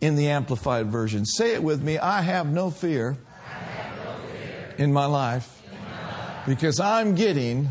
in 0.00 0.16
the 0.16 0.28
Amplified 0.28 0.86
Version. 0.86 1.26
Say 1.26 1.52
it 1.52 1.62
with 1.62 1.82
me 1.82 1.98
I 1.98 2.22
have 2.22 2.46
no 2.46 2.70
fear, 2.70 3.18
have 3.44 4.04
no 4.04 4.14
fear 4.32 4.74
in, 4.78 4.92
my 4.94 5.04
life, 5.04 5.62
in 5.70 5.78
my 5.78 6.08
life 6.08 6.46
because 6.46 6.80
I'm 6.80 7.14
getting 7.16 7.68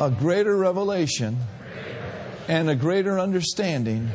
a 0.00 0.10
greater 0.10 0.56
revelation 0.56 1.38
and 2.48 2.68
a 2.68 2.74
greater 2.74 3.20
understanding 3.20 4.10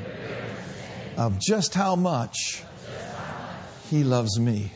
of 1.16 1.40
just 1.40 1.74
how 1.74 1.96
much 1.96 2.64
He 3.90 4.04
loves 4.04 4.38
me. 4.38 4.74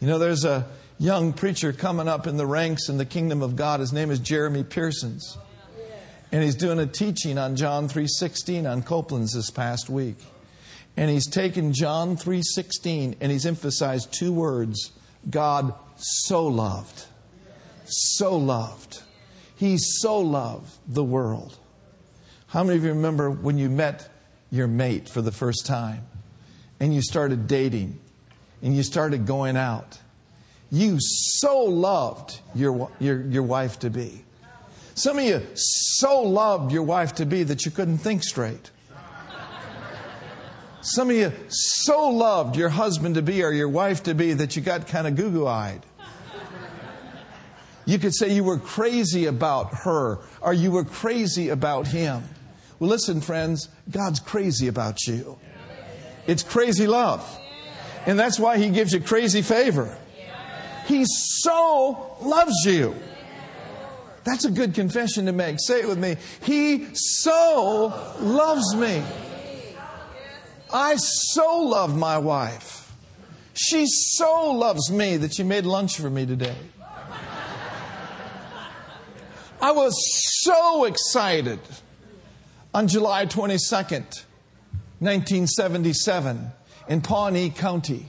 You 0.00 0.06
know, 0.06 0.18
there's 0.18 0.44
a 0.44 0.66
young 1.00 1.32
preacher 1.32 1.72
coming 1.72 2.06
up 2.06 2.26
in 2.26 2.36
the 2.36 2.46
ranks 2.46 2.90
in 2.90 2.98
the 2.98 3.06
kingdom 3.06 3.40
of 3.40 3.56
God. 3.56 3.80
His 3.80 3.90
name 3.90 4.10
is 4.10 4.18
Jeremy 4.18 4.62
Pearsons. 4.62 5.38
And 6.30 6.44
he's 6.44 6.54
doing 6.54 6.78
a 6.78 6.86
teaching 6.86 7.38
on 7.38 7.56
John 7.56 7.88
3:16 7.88 8.66
on 8.66 8.82
Copeland's 8.82 9.32
this 9.32 9.50
past 9.50 9.88
week. 9.88 10.18
And 10.98 11.10
he's 11.10 11.26
taken 11.26 11.72
John 11.72 12.18
3:16 12.18 13.16
and 13.18 13.32
he's 13.32 13.46
emphasized 13.46 14.12
two 14.12 14.30
words, 14.30 14.92
God 15.28 15.72
so 15.96 16.46
loved. 16.46 17.06
So 17.86 18.36
loved. 18.36 19.02
He 19.56 19.78
so 19.78 20.20
loved 20.20 20.70
the 20.86 21.02
world. 21.02 21.56
How 22.48 22.62
many 22.62 22.76
of 22.76 22.84
you 22.84 22.90
remember 22.90 23.30
when 23.30 23.56
you 23.56 23.70
met 23.70 24.08
your 24.50 24.66
mate 24.66 25.08
for 25.08 25.22
the 25.22 25.32
first 25.32 25.64
time 25.64 26.06
and 26.78 26.94
you 26.94 27.00
started 27.00 27.46
dating 27.46 27.98
and 28.62 28.76
you 28.76 28.82
started 28.82 29.26
going 29.26 29.56
out? 29.56 29.98
You 30.70 30.96
so 31.00 31.64
loved 31.64 32.40
your, 32.54 32.90
your, 32.98 33.22
your 33.22 33.42
wife 33.42 33.78
to 33.80 33.90
be. 33.90 34.24
Some 34.94 35.18
of 35.18 35.24
you 35.24 35.42
so 35.54 36.22
loved 36.22 36.72
your 36.72 36.82
wife 36.82 37.14
to 37.16 37.26
be 37.26 37.42
that 37.44 37.64
you 37.64 37.70
couldn't 37.70 37.98
think 37.98 38.22
straight. 38.22 38.70
Some 40.82 41.10
of 41.10 41.16
you 41.16 41.32
so 41.48 42.08
loved 42.08 42.56
your 42.56 42.70
husband 42.70 43.16
to 43.16 43.22
be 43.22 43.42
or 43.42 43.52
your 43.52 43.68
wife 43.68 44.04
to 44.04 44.14
be 44.14 44.32
that 44.34 44.56
you 44.56 44.62
got 44.62 44.86
kind 44.86 45.06
of 45.06 45.16
goo 45.16 45.30
goo 45.30 45.46
eyed. 45.46 45.84
You 47.84 47.98
could 47.98 48.14
say 48.14 48.32
you 48.32 48.44
were 48.44 48.58
crazy 48.58 49.26
about 49.26 49.74
her 49.84 50.18
or 50.40 50.54
you 50.54 50.70
were 50.70 50.84
crazy 50.84 51.48
about 51.48 51.86
him. 51.86 52.22
Well, 52.78 52.88
listen, 52.88 53.20
friends, 53.20 53.68
God's 53.90 54.20
crazy 54.20 54.68
about 54.68 55.06
you. 55.06 55.38
It's 56.26 56.42
crazy 56.42 56.86
love. 56.86 57.38
And 58.06 58.18
that's 58.18 58.38
why 58.38 58.56
He 58.56 58.70
gives 58.70 58.92
you 58.94 59.00
crazy 59.00 59.42
favor. 59.42 59.96
He 60.90 61.04
so 61.06 62.16
loves 62.20 62.64
you. 62.64 62.96
That's 64.24 64.44
a 64.44 64.50
good 64.50 64.74
confession 64.74 65.26
to 65.26 65.32
make. 65.32 65.58
Say 65.60 65.82
it 65.82 65.88
with 65.88 65.98
me. 65.98 66.16
He 66.42 66.88
so 66.94 67.94
loves 68.18 68.74
me. 68.74 69.00
I 70.72 70.96
so 70.96 71.60
love 71.60 71.96
my 71.96 72.18
wife. 72.18 72.92
She 73.54 73.86
so 73.86 74.50
loves 74.50 74.90
me 74.90 75.16
that 75.18 75.32
she 75.32 75.44
made 75.44 75.64
lunch 75.64 75.96
for 75.96 76.10
me 76.10 76.26
today. 76.26 76.56
I 79.62 79.70
was 79.70 79.94
so 80.42 80.86
excited 80.86 81.60
on 82.74 82.88
July 82.88 83.26
22nd, 83.26 84.24
1977, 84.98 86.50
in 86.88 87.00
Pawnee 87.00 87.50
County 87.50 88.06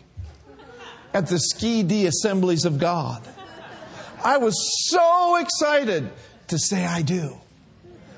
at 1.13 1.28
the 1.28 1.36
Skedee 1.36 2.08
Assemblies 2.08 2.65
of 2.65 2.80
God. 2.80 3.21
I 4.24 4.38
was 4.38 4.56
so 4.89 5.38
excited 5.38 6.10
to 6.47 6.60
say 6.60 6.86
I 6.86 7.02
do. 7.02 7.38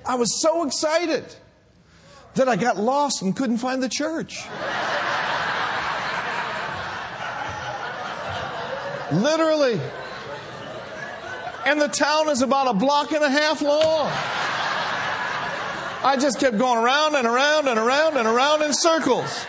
I 0.06 0.15
was 0.15 0.41
so 0.41 0.65
excited 0.65 1.23
that 2.36 2.49
I 2.49 2.56
got 2.56 2.77
lost 2.77 3.21
and 3.21 3.36
couldn't 3.36 3.58
find 3.58 3.82
the 3.82 3.89
church. 3.89 4.43
Literally. 9.12 9.79
And 11.65 11.79
the 11.79 11.88
town 11.88 12.29
is 12.29 12.41
about 12.41 12.67
a 12.67 12.73
block 12.73 13.12
and 13.12 13.23
a 13.23 13.29
half 13.29 13.62
long. 13.62 14.12
I 16.06 16.17
just 16.19 16.39
kept 16.39 16.58
going 16.58 16.84
around 16.84 17.15
and 17.15 17.25
around 17.25 17.69
and 17.69 17.79
around 17.79 18.17
and 18.17 18.27
around 18.27 18.62
in 18.63 18.73
circles 18.73 19.45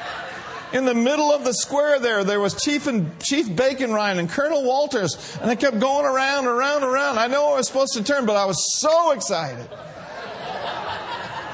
in 0.73 0.85
the 0.85 0.95
middle 0.95 1.33
of 1.33 1.45
the 1.45 1.53
square 1.53 1.99
there, 1.99 2.25
there 2.25 2.41
was 2.41 2.55
Chief 2.55 2.87
and 2.87 3.19
Chief 3.21 3.55
Bacon 3.55 3.93
Ryan 3.93 4.19
and 4.19 4.29
Colonel 4.29 4.65
Walters, 4.65 5.37
and 5.41 5.51
I 5.51 5.55
kept 5.55 5.79
going 5.79 6.05
around, 6.05 6.47
around, 6.47 6.83
around. 6.83 7.19
I 7.19 7.27
know 7.27 7.53
I 7.53 7.57
was 7.57 7.67
supposed 7.67 7.95
to 7.95 8.03
turn, 8.03 8.27
but 8.27 8.37
I 8.37 8.45
was 8.45 8.81
so 8.81 9.13
excited 9.13 9.69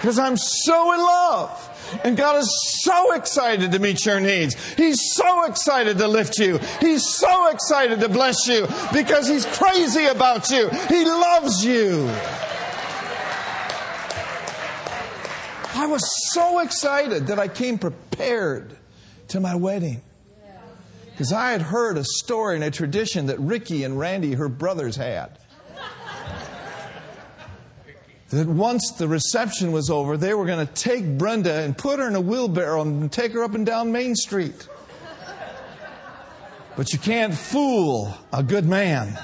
because 0.00 0.18
I'm 0.18 0.36
so 0.36 0.94
in 0.94 1.00
love. 1.00 1.66
And 2.04 2.16
God 2.16 2.36
is 2.36 2.80
so 2.82 3.12
excited 3.14 3.72
to 3.72 3.78
meet 3.80 4.06
your 4.06 4.20
needs. 4.20 4.54
He's 4.74 5.12
so 5.14 5.44
excited 5.44 5.98
to 5.98 6.06
lift 6.06 6.38
you. 6.38 6.58
He's 6.80 7.04
so 7.04 7.48
excited 7.48 8.00
to 8.00 8.08
bless 8.08 8.46
you 8.46 8.66
because 8.92 9.26
He's 9.28 9.44
crazy 9.44 10.06
about 10.06 10.50
you. 10.50 10.68
He 10.88 11.04
loves 11.04 11.64
you. 11.64 12.08
I 15.74 15.86
was 15.86 16.02
so 16.32 16.60
excited 16.60 17.26
that 17.28 17.38
I 17.38 17.48
came 17.48 17.78
prepared 17.78 18.76
to 19.30 19.40
my 19.40 19.54
wedding. 19.54 20.02
Because 21.10 21.32
I 21.32 21.50
had 21.50 21.60
heard 21.60 21.98
a 21.98 22.04
story 22.04 22.54
and 22.54 22.64
a 22.64 22.70
tradition 22.70 23.26
that 23.26 23.38
Ricky 23.38 23.84
and 23.84 23.98
Randy, 23.98 24.34
her 24.34 24.48
brothers, 24.48 24.96
had. 24.96 25.30
That 28.30 28.46
once 28.46 28.92
the 28.92 29.08
reception 29.08 29.72
was 29.72 29.90
over, 29.90 30.16
they 30.16 30.34
were 30.34 30.46
going 30.46 30.64
to 30.64 30.72
take 30.72 31.18
Brenda 31.18 31.62
and 31.62 31.76
put 31.76 31.98
her 31.98 32.06
in 32.06 32.14
a 32.14 32.20
wheelbarrow 32.20 32.80
and 32.80 33.10
take 33.10 33.32
her 33.32 33.42
up 33.42 33.54
and 33.54 33.66
down 33.66 33.90
Main 33.90 34.14
Street. 34.14 34.68
But 36.76 36.92
you 36.92 36.98
can't 36.98 37.34
fool 37.34 38.14
a 38.32 38.42
good 38.42 38.64
man. 38.64 39.18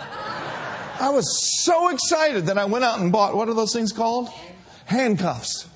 I 0.99 1.11
was 1.11 1.63
so 1.65 1.89
excited 1.89 2.47
that 2.47 2.59
I 2.59 2.65
went 2.65 2.85
out 2.85 2.99
and 2.99 3.13
bought, 3.13 3.37
what 3.37 3.49
are 3.49 3.55
those 3.55 3.73
things 3.73 3.93
called? 3.93 4.29
Handcuffs. 4.87 5.69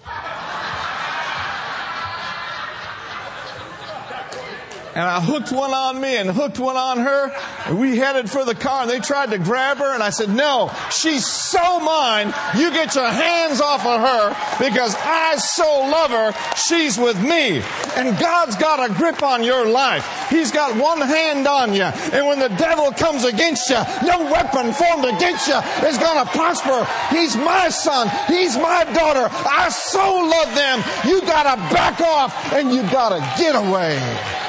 And 4.95 5.05
I 5.05 5.21
hooked 5.21 5.53
one 5.53 5.73
on 5.73 6.01
me 6.01 6.17
and 6.17 6.31
hooked 6.31 6.59
one 6.59 6.77
on 6.77 6.99
her. 6.99 7.33
And 7.67 7.79
we 7.79 7.97
headed 7.97 8.29
for 8.29 8.45
the 8.45 8.55
car 8.55 8.83
and 8.83 8.91
they 8.91 8.99
tried 8.99 9.31
to 9.31 9.39
grab 9.39 9.79
her. 9.79 9.95
And 9.95 10.03
I 10.03 10.11
said, 10.11 10.31
No, 10.31 10.71
she's 10.91 11.25
so 11.27 11.81
mine. 11.81 12.35
You 12.57 12.71
get 12.71 12.95
your 12.95 13.09
hands 13.09 13.61
off 13.61 13.87
of 13.87 14.01
her 14.01 14.37
because 14.59 14.97
I 14.99 15.37
so 15.37 15.65
love 15.65 16.11
her. 16.11 16.57
She's 16.57 16.99
with 16.99 17.23
me. 17.23 17.63
And 17.97 18.19
God's 18.19 18.57
got 18.57 18.91
a 18.91 18.93
grip 18.93 19.23
on 19.23 19.45
your 19.45 19.67
life. 19.67 20.29
He's 20.29 20.51
got 20.51 20.77
one 20.77 21.01
hand 21.01 21.47
on 21.47 21.73
you. 21.73 21.85
And 21.85 22.27
when 22.27 22.41
the 22.41 22.49
devil 22.49 22.91
comes 22.91 23.25
against 23.25 23.71
you, 23.71 23.81
no 24.03 24.25
weapon 24.31 24.73
formed 24.73 25.05
against 25.05 25.47
you 25.47 25.59
is 25.87 25.99
going 25.99 26.25
to 26.25 26.31
prosper. 26.33 26.87
He's 27.15 27.37
my 27.37 27.69
son. 27.69 28.11
He's 28.27 28.57
my 28.57 28.85
daughter. 28.93 29.29
I 29.31 29.69
so 29.69 29.99
love 30.01 30.55
them. 30.55 30.83
You 31.07 31.21
got 31.23 31.45
to 31.45 31.57
back 31.73 32.01
off 32.01 32.53
and 32.53 32.73
you 32.73 32.83
got 32.91 33.11
to 33.11 33.43
get 33.43 33.55
away. 33.55 34.40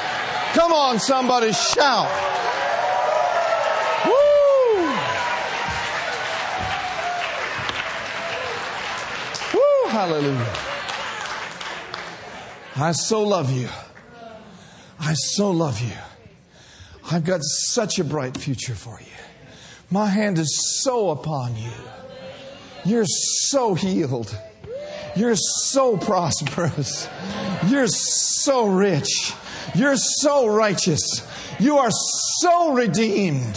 Come 0.54 0.72
on, 0.72 1.00
somebody, 1.00 1.50
shout. 1.52 2.10
Woo! 4.04 4.84
Woo, 9.54 9.88
hallelujah. 9.88 10.54
I 12.76 12.92
so 12.92 13.22
love 13.22 13.50
you. 13.50 13.68
I 15.00 15.14
so 15.14 15.50
love 15.50 15.80
you. 15.80 15.96
I've 17.10 17.24
got 17.24 17.40
such 17.42 17.98
a 17.98 18.04
bright 18.04 18.36
future 18.36 18.74
for 18.74 19.00
you. 19.00 19.06
My 19.90 20.06
hand 20.06 20.38
is 20.38 20.82
so 20.82 21.10
upon 21.10 21.56
you. 21.56 21.72
You're 22.84 23.06
so 23.06 23.74
healed. 23.74 24.38
You're 25.16 25.36
so 25.36 25.96
prosperous. 25.96 27.08
You're 27.68 27.88
so 27.88 28.66
rich. 28.66 29.32
You're 29.74 29.96
so 29.96 30.46
righteous. 30.46 31.26
You 31.58 31.78
are 31.78 31.90
so 31.90 32.72
redeemed. 32.72 33.56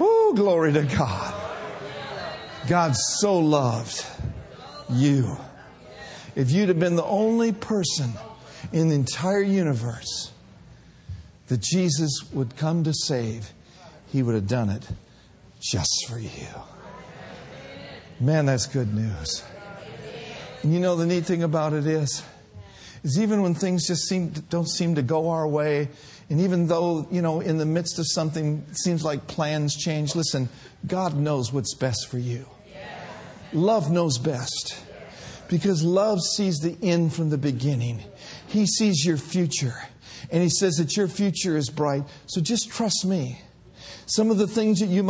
Oh, 0.00 0.32
glory 0.36 0.72
to 0.72 0.82
God. 0.82 1.34
God 2.68 2.94
so 2.96 3.38
loved 3.38 4.04
you. 4.90 5.36
If 6.34 6.50
you'd 6.50 6.68
have 6.68 6.78
been 6.78 6.96
the 6.96 7.04
only 7.04 7.52
person 7.52 8.12
in 8.72 8.88
the 8.88 8.94
entire 8.94 9.42
universe 9.42 10.32
that 11.48 11.60
Jesus 11.60 12.22
would 12.32 12.56
come 12.56 12.84
to 12.84 12.92
save, 12.92 13.52
he 14.08 14.22
would 14.22 14.34
have 14.34 14.48
done 14.48 14.68
it 14.68 14.86
just 15.60 16.06
for 16.08 16.18
you. 16.18 16.30
Man, 18.20 18.46
that's 18.46 18.66
good 18.66 18.94
news. 18.94 19.44
And 20.62 20.72
you 20.72 20.80
know, 20.80 20.96
the 20.96 21.06
neat 21.06 21.24
thing 21.24 21.42
about 21.42 21.72
it 21.72 21.86
is, 21.86 22.22
is 23.06 23.20
even 23.20 23.40
when 23.40 23.54
things 23.54 23.86
just 23.86 24.08
seem 24.08 24.30
don't 24.50 24.68
seem 24.68 24.96
to 24.96 25.02
go 25.02 25.30
our 25.30 25.46
way, 25.46 25.88
and 26.28 26.40
even 26.40 26.66
though, 26.66 27.06
you 27.10 27.22
know, 27.22 27.40
in 27.40 27.56
the 27.56 27.64
midst 27.64 28.00
of 28.00 28.06
something 28.08 28.66
seems 28.72 29.04
like 29.04 29.28
plans 29.28 29.76
change, 29.76 30.16
listen, 30.16 30.48
God 30.86 31.16
knows 31.16 31.52
what's 31.52 31.74
best 31.74 32.08
for 32.08 32.18
you. 32.18 32.46
Love 33.52 33.92
knows 33.92 34.18
best. 34.18 34.82
Because 35.48 35.84
love 35.84 36.20
sees 36.20 36.58
the 36.58 36.76
end 36.82 37.14
from 37.14 37.30
the 37.30 37.38
beginning. 37.38 38.02
He 38.48 38.66
sees 38.66 39.06
your 39.06 39.16
future. 39.16 39.76
And 40.32 40.42
he 40.42 40.48
says 40.48 40.74
that 40.78 40.96
your 40.96 41.06
future 41.06 41.56
is 41.56 41.70
bright. 41.70 42.02
So 42.26 42.40
just 42.40 42.68
trust 42.70 43.04
me. 43.06 43.40
Some 44.08 44.30
of 44.30 44.38
the 44.38 44.46
things 44.46 44.78
that 44.78 44.86
you 44.86 45.02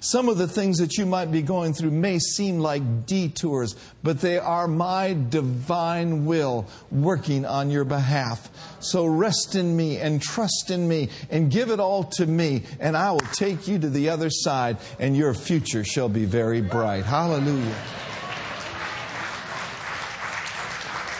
some 0.00 0.28
of 0.30 0.38
the 0.38 0.48
things 0.48 0.78
that 0.78 0.96
you 0.96 1.04
might 1.04 1.30
be 1.30 1.42
going 1.42 1.74
through 1.74 1.90
may 1.90 2.18
seem 2.18 2.60
like 2.60 3.04
detours, 3.04 3.76
but 4.02 4.22
they 4.22 4.38
are 4.38 4.66
my 4.66 5.14
divine 5.28 6.24
will 6.24 6.66
working 6.90 7.44
on 7.44 7.70
your 7.70 7.84
behalf. 7.84 8.48
So 8.80 9.04
rest 9.04 9.54
in 9.54 9.76
me 9.76 9.98
and 9.98 10.22
trust 10.22 10.70
in 10.70 10.88
me 10.88 11.10
and 11.30 11.50
give 11.50 11.70
it 11.70 11.78
all 11.78 12.04
to 12.04 12.24
me, 12.24 12.62
and 12.80 12.96
I 12.96 13.12
will 13.12 13.20
take 13.34 13.68
you 13.68 13.78
to 13.78 13.90
the 13.90 14.08
other 14.08 14.30
side, 14.30 14.78
and 14.98 15.14
your 15.14 15.34
future 15.34 15.84
shall 15.84 16.08
be 16.08 16.24
very 16.24 16.62
bright. 16.62 17.04
Hallelujah. 17.04 17.76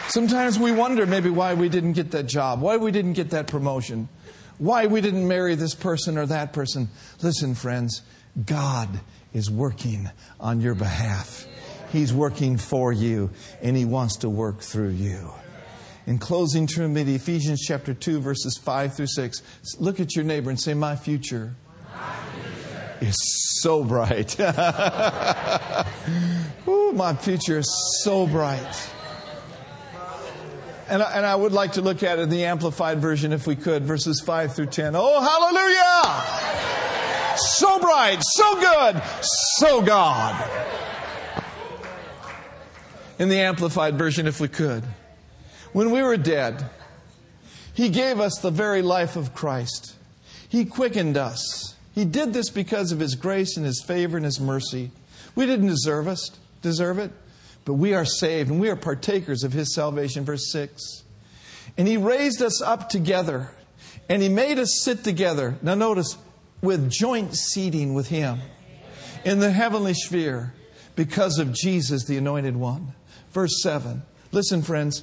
Sometimes 0.08 0.58
we 0.58 0.72
wonder 0.72 1.04
maybe 1.04 1.28
why 1.28 1.52
we 1.52 1.68
didn't 1.68 1.92
get 1.92 2.12
that 2.12 2.24
job, 2.24 2.62
why 2.62 2.78
we 2.78 2.90
didn't 2.90 3.12
get 3.12 3.30
that 3.30 3.48
promotion 3.48 4.08
why 4.58 4.86
we 4.86 5.00
didn't 5.00 5.26
marry 5.26 5.54
this 5.54 5.74
person 5.74 6.18
or 6.18 6.26
that 6.26 6.52
person. 6.52 6.88
Listen, 7.22 7.54
friends, 7.54 8.02
God 8.44 8.88
is 9.32 9.50
working 9.50 10.10
on 10.40 10.60
your 10.60 10.74
behalf. 10.74 11.46
He's 11.92 12.12
working 12.12 12.56
for 12.56 12.92
you, 12.92 13.30
and 13.62 13.76
He 13.76 13.84
wants 13.84 14.16
to 14.18 14.28
work 14.28 14.60
through 14.60 14.90
you. 14.90 15.30
In 16.06 16.18
closing, 16.18 16.66
to 16.68 16.84
Ephesians 16.84 17.64
chapter 17.66 17.92
2, 17.92 18.20
verses 18.20 18.56
5 18.56 18.96
through 18.96 19.08
6. 19.08 19.42
Look 19.78 19.98
at 19.98 20.14
your 20.14 20.24
neighbor 20.24 20.50
and 20.50 20.60
say, 20.60 20.74
My 20.74 20.94
future, 20.94 21.54
my 21.92 22.14
future. 22.14 22.96
is 23.00 23.16
so 23.60 23.82
bright. 23.82 24.38
Ooh, 26.68 26.92
my 26.92 27.14
future 27.14 27.58
is 27.58 28.00
so 28.04 28.26
bright. 28.26 28.90
And 30.88 31.02
I, 31.02 31.16
and 31.16 31.26
I 31.26 31.34
would 31.34 31.52
like 31.52 31.72
to 31.72 31.82
look 31.82 32.02
at 32.02 32.18
it 32.18 32.22
in 32.22 32.30
the 32.30 32.44
Amplified 32.44 33.00
Version 33.00 33.32
if 33.32 33.46
we 33.46 33.56
could, 33.56 33.84
verses 33.84 34.20
5 34.24 34.54
through 34.54 34.66
10. 34.66 34.94
Oh, 34.94 35.20
hallelujah! 35.20 36.56
So 37.36 37.78
bright, 37.80 38.18
so 38.22 38.60
good, 38.60 39.02
so 39.58 39.82
God. 39.82 40.48
In 43.18 43.28
the 43.28 43.40
Amplified 43.40 43.98
Version, 43.98 44.26
if 44.26 44.40
we 44.40 44.48
could. 44.48 44.84
When 45.72 45.90
we 45.90 46.02
were 46.02 46.16
dead, 46.16 46.64
He 47.74 47.88
gave 47.88 48.20
us 48.20 48.38
the 48.38 48.50
very 48.50 48.82
life 48.82 49.16
of 49.16 49.34
Christ. 49.34 49.94
He 50.48 50.64
quickened 50.64 51.16
us. 51.16 51.74
He 51.94 52.04
did 52.04 52.32
this 52.32 52.50
because 52.50 52.92
of 52.92 53.00
His 53.00 53.16
grace 53.16 53.56
and 53.56 53.66
His 53.66 53.82
favor 53.82 54.16
and 54.16 54.24
His 54.24 54.38
mercy. 54.38 54.92
We 55.34 55.46
didn't 55.46 55.66
deserve 55.66 56.06
us, 56.06 56.30
deserve 56.62 56.98
it. 56.98 57.10
But 57.66 57.74
we 57.74 57.94
are 57.94 58.04
saved 58.04 58.48
and 58.48 58.60
we 58.60 58.70
are 58.70 58.76
partakers 58.76 59.42
of 59.42 59.52
his 59.52 59.74
salvation. 59.74 60.24
Verse 60.24 60.50
6. 60.52 61.02
And 61.76 61.86
he 61.86 61.98
raised 61.98 62.40
us 62.40 62.62
up 62.62 62.88
together 62.88 63.50
and 64.08 64.22
he 64.22 64.30
made 64.30 64.58
us 64.58 64.80
sit 64.82 65.02
together. 65.04 65.58
Now, 65.60 65.74
notice, 65.74 66.16
with 66.62 66.88
joint 66.88 67.34
seating 67.34 67.92
with 67.92 68.08
him 68.08 68.38
in 69.24 69.40
the 69.40 69.50
heavenly 69.50 69.94
sphere 69.94 70.54
because 70.94 71.38
of 71.38 71.52
Jesus, 71.52 72.04
the 72.06 72.16
anointed 72.16 72.56
one. 72.56 72.94
Verse 73.32 73.60
7. 73.62 74.02
Listen, 74.30 74.62
friends, 74.62 75.02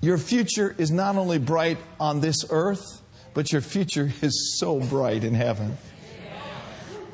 your 0.00 0.16
future 0.16 0.74
is 0.78 0.90
not 0.90 1.16
only 1.16 1.38
bright 1.38 1.78
on 2.00 2.20
this 2.20 2.46
earth, 2.48 3.02
but 3.34 3.52
your 3.52 3.60
future 3.60 4.10
is 4.22 4.58
so 4.58 4.80
bright 4.80 5.22
in 5.22 5.34
heaven. 5.34 5.76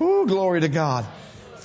Ooh, 0.01 0.27
glory 0.27 0.61
to 0.61 0.69
God 0.69 1.05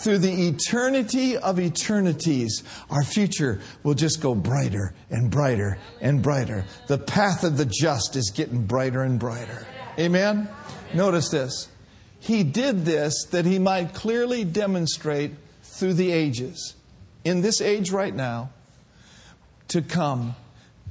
through 0.01 0.19
the 0.19 0.47
eternity 0.47 1.37
of 1.37 1.59
eternities, 1.59 2.63
our 2.89 3.03
future 3.03 3.59
will 3.83 3.93
just 3.93 4.21
go 4.21 4.35
brighter 4.35 4.93
and 5.09 5.29
brighter 5.29 5.77
and 6.01 6.21
brighter. 6.21 6.65
The 6.87 6.97
path 6.97 7.43
of 7.43 7.57
the 7.57 7.65
just 7.65 8.15
is 8.15 8.31
getting 8.31 8.65
brighter 8.65 9.03
and 9.03 9.19
brighter. 9.19 9.65
Amen? 9.99 10.49
Notice 10.93 11.29
this. 11.29 11.67
He 12.19 12.43
did 12.43 12.85
this 12.85 13.25
that 13.31 13.45
he 13.45 13.59
might 13.59 13.93
clearly 13.93 14.43
demonstrate 14.43 15.31
through 15.63 15.93
the 15.93 16.11
ages. 16.11 16.75
In 17.23 17.41
this 17.41 17.61
age 17.61 17.91
right 17.91 18.13
now, 18.13 18.49
to 19.71 19.81
come. 19.81 20.35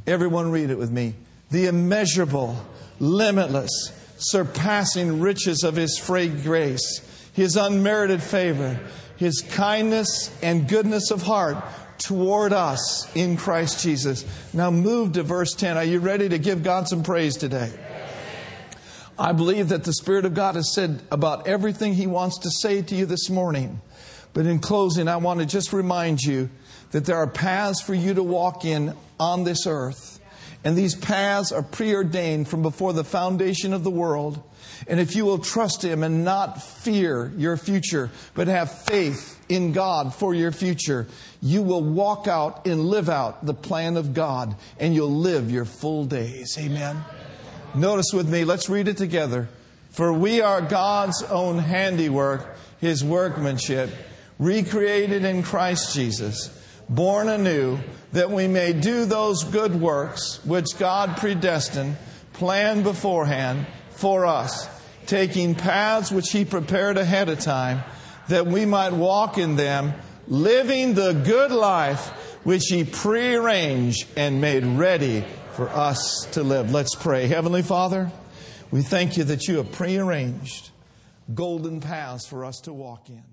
Everyone 0.06 0.50
read 0.50 0.70
it 0.70 0.78
with 0.78 0.90
me. 0.90 1.14
The 1.50 1.66
immeasurable, 1.66 2.56
limitless, 2.98 3.70
surpassing 4.16 5.20
riches 5.20 5.64
of 5.64 5.76
his 5.76 5.98
free 5.98 6.28
grace, 6.28 7.02
his 7.32 7.56
unmerited 7.56 8.22
favor, 8.22 8.80
his 9.20 9.42
kindness 9.42 10.34
and 10.42 10.66
goodness 10.66 11.10
of 11.10 11.20
heart 11.20 11.62
toward 11.98 12.54
us 12.54 13.06
in 13.14 13.36
Christ 13.36 13.82
Jesus. 13.82 14.24
Now 14.54 14.70
move 14.70 15.12
to 15.12 15.22
verse 15.22 15.52
10. 15.52 15.76
Are 15.76 15.84
you 15.84 16.00
ready 16.00 16.30
to 16.30 16.38
give 16.38 16.62
God 16.62 16.88
some 16.88 17.02
praise 17.02 17.36
today? 17.36 17.70
I 19.18 19.32
believe 19.32 19.68
that 19.68 19.84
the 19.84 19.92
Spirit 19.92 20.24
of 20.24 20.32
God 20.32 20.54
has 20.54 20.74
said 20.74 21.02
about 21.12 21.46
everything 21.46 21.92
He 21.92 22.06
wants 22.06 22.38
to 22.38 22.50
say 22.50 22.80
to 22.80 22.94
you 22.94 23.04
this 23.04 23.28
morning. 23.28 23.82
But 24.32 24.46
in 24.46 24.58
closing, 24.58 25.06
I 25.06 25.18
want 25.18 25.40
to 25.40 25.46
just 25.46 25.74
remind 25.74 26.22
you 26.22 26.48
that 26.92 27.04
there 27.04 27.16
are 27.16 27.26
paths 27.26 27.82
for 27.82 27.92
you 27.92 28.14
to 28.14 28.22
walk 28.22 28.64
in 28.64 28.94
on 29.18 29.44
this 29.44 29.66
earth. 29.66 30.19
And 30.62 30.76
these 30.76 30.94
paths 30.94 31.52
are 31.52 31.62
preordained 31.62 32.48
from 32.48 32.62
before 32.62 32.92
the 32.92 33.04
foundation 33.04 33.72
of 33.72 33.82
the 33.82 33.90
world. 33.90 34.42
And 34.86 35.00
if 35.00 35.16
you 35.16 35.24
will 35.24 35.38
trust 35.38 35.82
Him 35.82 36.02
and 36.02 36.24
not 36.24 36.62
fear 36.62 37.32
your 37.36 37.56
future, 37.56 38.10
but 38.34 38.48
have 38.48 38.70
faith 38.70 39.40
in 39.48 39.72
God 39.72 40.14
for 40.14 40.34
your 40.34 40.52
future, 40.52 41.06
you 41.40 41.62
will 41.62 41.82
walk 41.82 42.28
out 42.28 42.66
and 42.66 42.86
live 42.86 43.08
out 43.08 43.44
the 43.44 43.54
plan 43.54 43.96
of 43.96 44.12
God 44.12 44.54
and 44.78 44.94
you'll 44.94 45.14
live 45.14 45.50
your 45.50 45.64
full 45.64 46.04
days. 46.04 46.56
Amen. 46.58 47.02
Notice 47.74 48.12
with 48.12 48.28
me, 48.28 48.44
let's 48.44 48.68
read 48.68 48.88
it 48.88 48.96
together. 48.96 49.48
For 49.90 50.12
we 50.12 50.40
are 50.40 50.60
God's 50.60 51.22
own 51.24 51.58
handiwork, 51.58 52.56
His 52.80 53.02
workmanship, 53.02 53.90
recreated 54.38 55.24
in 55.24 55.42
Christ 55.42 55.94
Jesus, 55.94 56.56
born 56.90 57.28
anew, 57.28 57.78
that 58.12 58.30
we 58.30 58.48
may 58.48 58.72
do 58.72 59.04
those 59.04 59.44
good 59.44 59.80
works 59.80 60.44
which 60.44 60.76
God 60.78 61.16
predestined, 61.16 61.96
planned 62.32 62.82
beforehand 62.82 63.66
for 63.90 64.26
us, 64.26 64.68
taking 65.06 65.54
paths 65.54 66.10
which 66.10 66.32
He 66.32 66.44
prepared 66.44 66.98
ahead 66.98 67.28
of 67.28 67.38
time, 67.38 67.82
that 68.28 68.46
we 68.46 68.66
might 68.66 68.92
walk 68.92 69.38
in 69.38 69.56
them, 69.56 69.94
living 70.26 70.94
the 70.94 71.12
good 71.12 71.52
life 71.52 72.08
which 72.44 72.64
He 72.68 72.84
prearranged 72.84 74.06
and 74.16 74.40
made 74.40 74.66
ready 74.66 75.24
for 75.52 75.68
us 75.68 76.26
to 76.32 76.42
live. 76.42 76.72
Let's 76.72 76.94
pray. 76.96 77.28
Heavenly 77.28 77.62
Father, 77.62 78.10
we 78.70 78.82
thank 78.82 79.16
you 79.16 79.24
that 79.24 79.46
you 79.46 79.58
have 79.58 79.70
prearranged 79.70 80.70
golden 81.32 81.80
paths 81.80 82.26
for 82.26 82.44
us 82.44 82.60
to 82.60 82.72
walk 82.72 83.08
in. 83.08 83.29